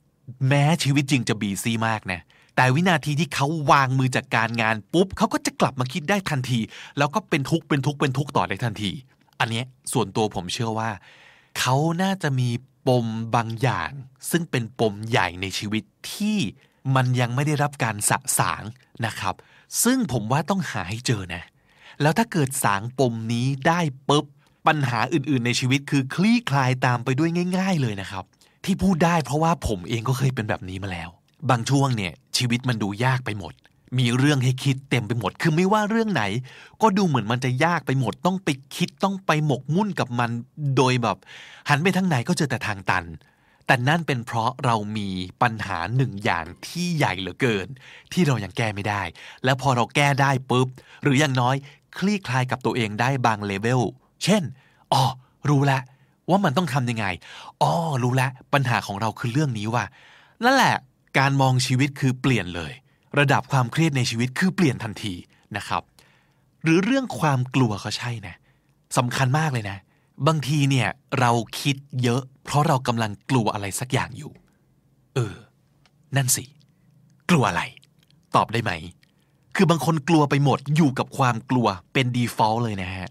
[0.47, 2.21] แม้ชีวิตจริงจะบีซีมากนะ
[2.55, 6.59] แต่วินาทีที่เขาวางมือจากการงานปุ๊บเขาก็จะกลับมาคิดได้ทันที
[6.97, 8.91] แล้วก็เป็นทุกข์เป็นทุกข์เป็นทุกข์ต่อได้ทันที
[9.39, 9.63] อันนี้
[9.93, 10.89] ส่วนตัวผมเชื่อว่า
[11.59, 12.49] เขาน่าจะมี
[12.87, 13.91] ปมบางอย่าง
[14.31, 15.83] ซึ่งเป็นปมใหญ่ในชีวิต
[16.13, 16.37] ที่
[16.95, 18.63] มันยังไม่ได้รับการสะสาง
[19.05, 19.35] นะครับ
[19.83, 21.43] ซึ่งผมว่าต้องหาให้เจอนะ
[22.01, 23.79] แล้วถ้าเกิดสางปมนี้ได้
[24.09, 24.25] ปุ๊บ
[24.67, 28.23] ปัญหาอื่นๆ ในชีวิตคือคลี่คลายตามไปด้วยง่าย ๆ เลยนะครับ
[28.65, 31.09] ที่พูดได้เพราะว่าผมเองก็เคยเป็นแบบนี้มาแล้ว
[31.49, 33.53] บางช่วงเนี่ยชีวิตมันดูยากไปหมด
[33.97, 36.23] มีเรื่องให้คิดเต็มไปหมด คือไม่ว่าเรื่องไหน
[36.81, 40.29] ก็ดูเหมือนมันจะยากไปหมด ต้องไปคิดต้องไปหมกมุ่นกับมัน
[40.77, 41.17] โดยแบบ
[41.69, 43.05] หันไปทางไหนก็เจอแต่ทางตัน
[43.65, 45.09] แต่นั่นเป็นเพราะเรามี
[45.41, 47.67] ปัญหาหนึ่งอย่างที่ใหญ่เหลือเกิน
[48.13, 49.01] ที่เรายังแก้ไม่ได้
[49.43, 50.67] แล้วพอเราแก้ได้ปุ๊บ
[51.03, 51.55] หรืออย่างน้อย
[51.97, 53.81] คลี่คลายกับตัวเองได้บางเลเวล
[54.23, 54.43] เช่น
[54.93, 55.03] อ๋อ
[55.49, 55.81] รู้แล้ว
[56.29, 57.05] ว่ามันต้องทำยังไง
[57.61, 57.71] อ๋อ
[58.03, 59.83] รู้แล้วปัญหาของเราคือเรื่องนี้ว่า
[60.43, 60.75] นั่นแหละ
[61.19, 62.73] การมองชีวิตคือเปลี่ยนเลย
[63.19, 65.13] ระดับความเครียดในชีวิตคือเปลี่ยนทันที
[65.57, 65.83] นะครับ
[66.63, 68.35] หรือเรื่องความกลัวก็ใช่นะ
[68.97, 69.77] สำคัญมากเลยนะ
[70.27, 70.87] บางทีเนี่ย
[71.19, 71.31] เรา
[71.61, 74.31] คิดเยอะ เพราะเรากำลังกลัวอะไรสักอย่างอยู่
[75.15, 75.35] เออ
[76.15, 76.43] นั่นสิ
[77.29, 77.63] กลัวอะไร
[78.35, 78.71] ตอบได้ไหม
[79.55, 83.07] คือบางคนกลัวไปหมดอยู่กับความกลัวเป็น default เลยนะฮะ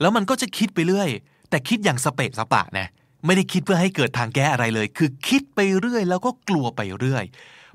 [0.00, 1.08] แล้วมันก็จะคิดไปเรื่อย
[1.50, 2.86] แต่คิดอย่างสเปะสปะนะ
[3.26, 7.24] ไม่ได้คิดเพื่อให้เกิดทางแก้อะไรเลย คือคิดไปเรื่อย แล้วก็กลัวไปเรื่อย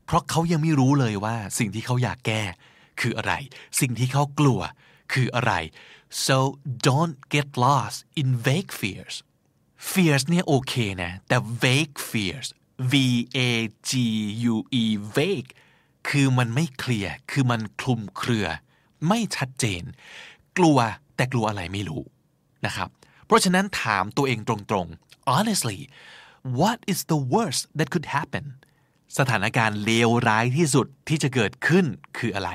[0.09, 2.43] เพราะเขายังไม่รู้เลยว่าสิ่งที่เขาอยากแก้
[3.01, 3.33] คืออะไร
[3.79, 4.59] สิ่งที่เขากลัว
[5.13, 5.53] คืออะไร
[6.25, 6.37] so
[6.87, 9.15] don't get lost in vague fears
[9.91, 12.47] fears เนี่ยโอเคนะ แต่ vague fears
[12.91, 12.93] v
[13.49, 13.51] a
[13.89, 13.91] g
[14.53, 14.85] u e
[15.17, 15.51] vague
[16.09, 18.47] คือมันไม่เคลียร์ คือมันคลุมเครือ
[19.07, 19.83] ไม่ชัดเจน
[20.57, 20.77] กลัว
[21.15, 22.03] แต่กลัวอะไรไม่รู้
[22.65, 22.89] นะครับ
[23.25, 25.79] เพราะฉะนั้นถามตัวเองตรงๆ honestly
[26.59, 28.45] what is the worst that could happen
[29.17, 31.85] สถานการณ์เลวร้ายที่สุดที่จะเกิดขึ้น
[32.17, 32.51] คืออะไร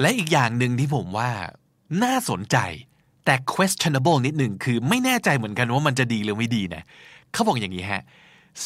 [0.00, 1.30] และอีกอย่างหนึ่งที่ผมว่า
[2.02, 2.56] น่าสนใจ
[3.24, 6.82] แต่ questionable นิดหนึ่งคือไม่แน่ใจเหมือนกันว่ามันจะดีหรือไม่ดีนะ
[7.32, 8.02] เขาบอกอย่างนี้ฮะ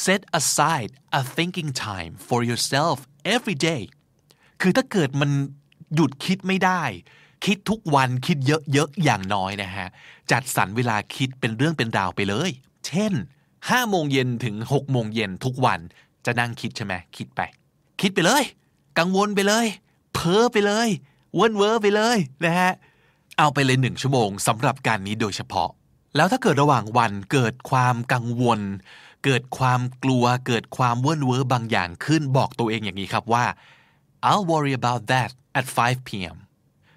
[0.04, 2.96] set aside a thinking time for yourself
[3.34, 3.82] every day
[4.60, 5.30] คือถ้าเกิดมัน
[5.94, 6.82] หยุดคิดไม่ได้
[7.44, 9.88] คิดทุกวันคิดเยอะๆ อย่างน้อยนะฮะ
[10.30, 12.50] จัดสรรเวลาคิดเป็นเรื่องเป็นราวไปเลย
[12.86, 13.12] เช่น
[13.52, 15.80] 5โมงเย็นถึง6โมงเย็นทุกวัน
[16.26, 17.40] จะนั่งคิดใช่ไหมคิดไป
[18.00, 18.42] คิดไปเลย
[18.98, 19.66] กังวลไปเลย
[20.14, 20.88] เพ้อไปเลย
[21.34, 22.72] เวิ่นเว้อไปเลยนะฮะ
[23.38, 25.68] เอาไปเลยหนึ่งชั่วโมงสำหรับการนี้โดยเฉพาะ
[26.16, 28.60] แล้วถ้าเกิดระหว่างวันเกิดความกังวล
[29.24, 33.44] เกิดความกลัวเกิดความเวิ่นเว้อบางอย่างขึ้นบอกตัวเองอย่างนี้ครับว่า
[34.28, 36.36] I'll worry about that at 5 p.m.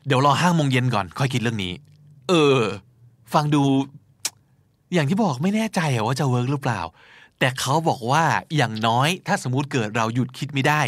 [0.08, 1.74] เดี๋ยวรอห้าโมงเย็นก่อน ค่อยคิดเรื่องนี้
[2.30, 2.60] เออ
[3.34, 3.64] ฟังดู
[4.94, 6.82] อย่างที่บอกไม่แน่ใจว่าจะ work หรือเปล่า
[7.40, 8.24] แต่เขาบอกว่า
[8.56, 10.82] อย่างน้อยถ้าสมมติเกิดเราหยุดคิดไม่ได้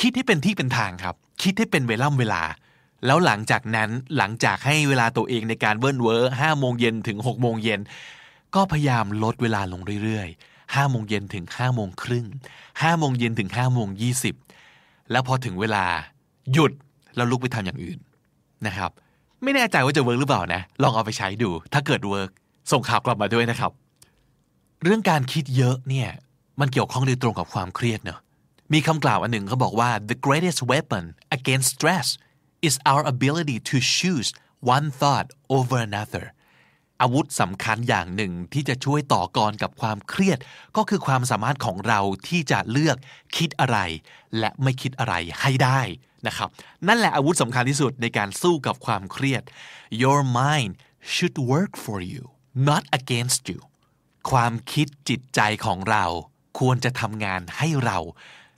[0.00, 2.42] คิดให้เป็นที่เป็นทางครับ คิดให้เป็นเวล่ำเวลา
[3.06, 7.80] แล้วหลังจากนั้นหลังจากให้เวลาตัวเองในการเวิร์นเวอร์ห้าโมงเย็นถึงหกโมงเย็น
[8.54, 12.26] ก็พยายามลดเวลาลงเรื่อยๆห้าโมงเย็นถึงห้าโมงครึ่ง
[12.82, 14.34] ห้าโมงเย็นถึงห้าโมงยี่สิบ
[15.10, 15.84] แล้วพอถึงเวลา
[16.52, 16.72] หยุด
[17.16, 17.98] แล้วลุกไปทำอย่างอื่น
[18.66, 18.90] นะครับ
[19.42, 22.30] ไม่แน่ใจว่าจะ work หรือเปล่านะ ลองเอาไปใช้ดู ถ้าเกิด work
[22.72, 23.70] ส่งข่าวกลับมาด้วยนะครับ
[24.86, 26.10] เรื่องการคิดเยอะเนี่ย
[26.60, 28.18] มันเกี่ยวข้องโดยตรงกับความเครียดเนอะ
[28.72, 31.04] มีคำกล่าวอันหนึ่งเขาบอกว่า the greatest weapon
[31.36, 32.06] against stress
[32.68, 34.28] is our ability to choose
[34.76, 36.24] one thought over another
[37.02, 40.38] อาวุธสำคัญอย่างหนึ่งที่จะช่วยต่อกรกับความเครียด
[40.76, 42.96] ก็คือความสามารถของเราที่จะเลือก
[43.36, 43.78] คิดอะไร
[44.38, 45.80] และไม่คิดอะไรให้ได้
[46.26, 46.48] นะครับ
[46.88, 49.42] นั่นแหละอาวุธสำคัญที่สุดในการสู้กับความเครียด
[50.02, 50.72] your mind
[51.12, 52.22] should work for you
[52.68, 53.60] not against you
[54.30, 56.04] ความคิดจิตใจของเรา
[56.58, 57.98] ควรจะทำงานให้เรา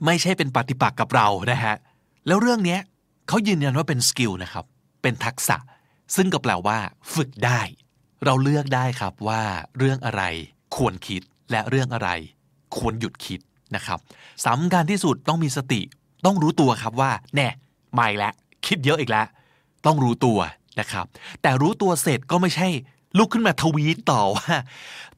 [0.05, 1.75] ไม่ใช่เป็นปฏิปักษ์กับเรานะฮะ
[2.27, 2.77] แล้วเรื่องนี้
[3.27, 4.65] เขายืนยันว่าเป็นสกิลนะครับ
[5.01, 5.57] เป็นทักษะ
[6.15, 6.77] ซึ่งก็แปลว่า
[7.15, 7.61] ฝึกได้
[8.25, 9.41] เราเลือกได้ครับว่า
[9.77, 10.23] เรื่องอะไร
[10.75, 12.09] ควรคิดและเรื่องอะไร
[12.77, 13.39] ควรหยุดคิด
[13.75, 13.99] นะครับ
[14.47, 15.81] สำคัญที่สุดต้องมีสติ
[16.25, 17.47] ต้องรู้ตัวครับว่า แน่
[17.93, 18.33] ไม่แล้ว
[18.65, 19.27] คิดเยอะอีกแล้ว
[19.85, 20.39] ต้องรู้ตัว
[20.79, 21.05] นะครับ
[21.41, 22.67] แต่รู้ตัวเสร็จก็ไม่ใช่
[23.17, 24.53] ลุกขึ้นมาทวีตต่อว่า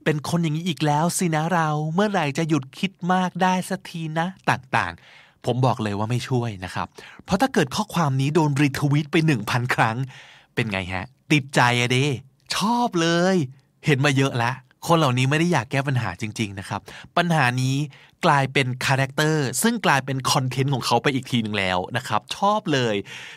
[0.09, 6.87] เป็นคนอย่างนี้อีกแล้วสินะเรา เมื่อไหร่จะหยุดคิดมากได้สักทีนะ ต่างๆ ผมบอกเลยว่าไม่ช่วยนะครับ
[7.25, 9.97] เพราะถ้าเกิดข้อความนี้โดนรีทวิตไป 1,000 ครั้ง
[10.55, 11.97] เป็นไงฮะ ติดใจอะดิ
[12.55, 13.35] ชอบเลย
[13.85, 14.55] เห็นมาเยอะแล้ว
[14.87, 16.81] คนเหล่านี้ไม่ได้อยากแก้ปัญหาจริง ๆ นะครับ
[17.17, 17.75] ปัญหานี้
[18.25, 22.95] กลายเป็น character ซึ่งกลายเป็น content ของเขาไปอีกทีหนึ่งแล้วนะครับ ชอบเลย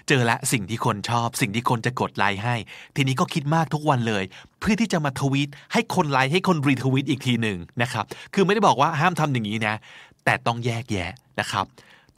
[0.09, 2.57] เจอละสิ่งที่คนชอบ สิ่งที่คนจะกดไลค์ให้
[2.97, 4.25] ทีนี้ก็คิดมากทุกวันเลย
[4.61, 9.75] เพื่อที่จะมาทวีตให้คนไลค์ให้คน retweet อีกทีหนึ่งนะครับ คือไม่ได้บอกว่าห้ามทำอย่างนี้นะ
[10.25, 11.65] แต่ต้องแยกแยะนะครับ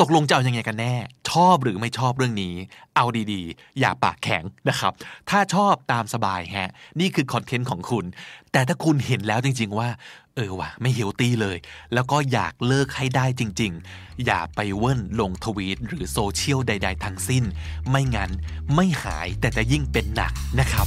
[0.00, 0.94] ตกลงจะเอายังไงกันแน่
[1.30, 2.54] ชอบหรือไม่ชอบเรื่องนี้
[2.96, 4.92] เอาดีๆ อย่าปากแข็งนะครับ
[5.30, 6.70] ถ้าชอบตามสบายฮะ
[7.00, 8.04] นี่คือคอนเทนต์ของคุณ
[8.52, 9.88] แต่ถ้าคุณเห็นแล้วจริง ๆ ว่า
[10.34, 11.56] เออว่ะไม่เฮลตี้เลย
[11.94, 17.44] แล้วก็อยากเลิกให้ได้จริง ๆ อย่าไปเว่นลงทวีตหรือโซเชียลใด ๆ ทั้งสิ้น
[17.90, 18.30] ไม่งั้น
[18.74, 20.86] ไม่หายแต่จะยิ่งเป็นหนักนะครับ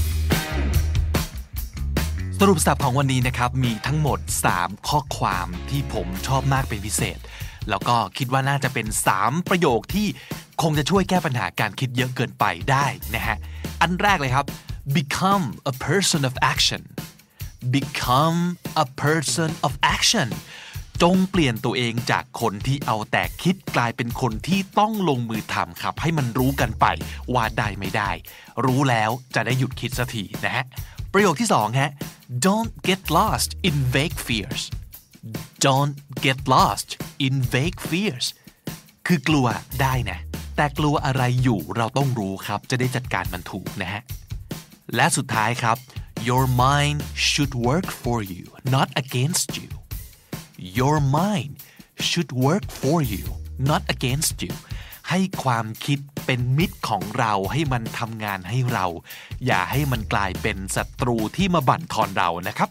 [2.39, 4.19] สรุปสับของวันนี้นะครับ มีทั้งหมด
[4.53, 7.19] 3 ข้อความที่ผมชอบมากเป็นพิเศษ
[7.69, 8.87] แล้วก็คิดว่าน่าจะเป็น
[9.17, 10.07] 3 ประโยคที่
[10.61, 13.37] คงจะช่วยแก้ปัญหาการคิดเยอะเกินไปได้นะฮะ
[13.81, 14.45] อันแรกเลยครับ
[14.97, 16.81] become a person of action
[17.75, 18.39] become
[18.83, 20.29] a person of action
[21.01, 26.85] จงเปลี่ยนตัวเองจากคนที่เอาแต่คิดกลายเป็นคนที่ต้องลงมือทำครับ ให้มันรู้กันไป
[27.33, 28.11] ว่าได้ไม่ได้
[28.65, 30.65] รู้แล้วจะได้หยุดคิดสักทีนะฮะ
[31.13, 31.91] ประโยคที่สองฮะ
[32.45, 34.63] don't get lost in vague fears
[35.65, 36.89] don't get lost
[37.25, 38.27] in vague fears
[39.07, 39.47] คือกลัว
[39.81, 40.19] ได้นะ
[40.55, 44.01] แต่กลัวอะไรอยู่เราต้องรู้ครับ จะได้จัดการมันถูกนะฮะ
[44.95, 45.77] และสุดท้ายครับ
[46.29, 46.99] your mind
[47.29, 48.43] should work for you
[48.75, 49.71] not against you
[50.79, 51.53] your mind
[52.09, 53.25] should work for you
[53.69, 54.55] not against you
[55.09, 58.85] ให้ความคิดเป็นมิตรของเราให้มันทำงานให้เรา
[59.45, 62.69] อย่าให้มันกลายเป็นศัตรูที่มาบั่นทอนเรานะครับ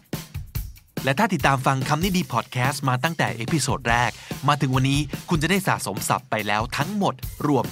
[1.04, 4.10] และถ้าติดตามฟังคำนี้ดีพอดแคสต์มาตั้งแต่ episode แรก
[4.48, 7.14] มาถึงวันนี้คุณจะได้สะสมศัพท์ไปแล้วทั้งหมด
[7.46, 7.64] รวม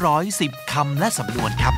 [0.00, 1.74] 1,910 คำและสำนวนครับ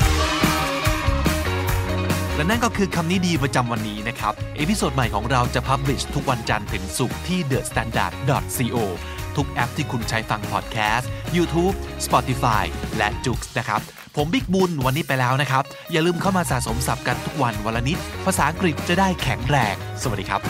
[2.36, 8.76] และนั่นก็คือคำนี้ดีประจำวันนี้นะครับ episode ใหม่ของเราจะ publish ทุกวันจันทร์ถึงศุกร์ที่ thestandard.co
[9.36, 11.74] ทุกแอปที่คุณใช้ฟังพอดแคสต์ YouTube
[12.06, 12.64] Spotify
[12.96, 13.80] และ j o o x นะครับ
[14.16, 20.40] ผมบิ๊กบุญวันนี้ไปแล้วนะครับ อย่าลืมเข้ามาสะสมศัพท์กันทุกวันวันละนิด ภาษาอังกฤษจะได้แข็งแรง สวัสดีครับ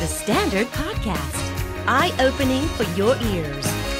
[0.00, 1.38] The Standard Podcast,
[1.98, 3.95] eye opening for your ears.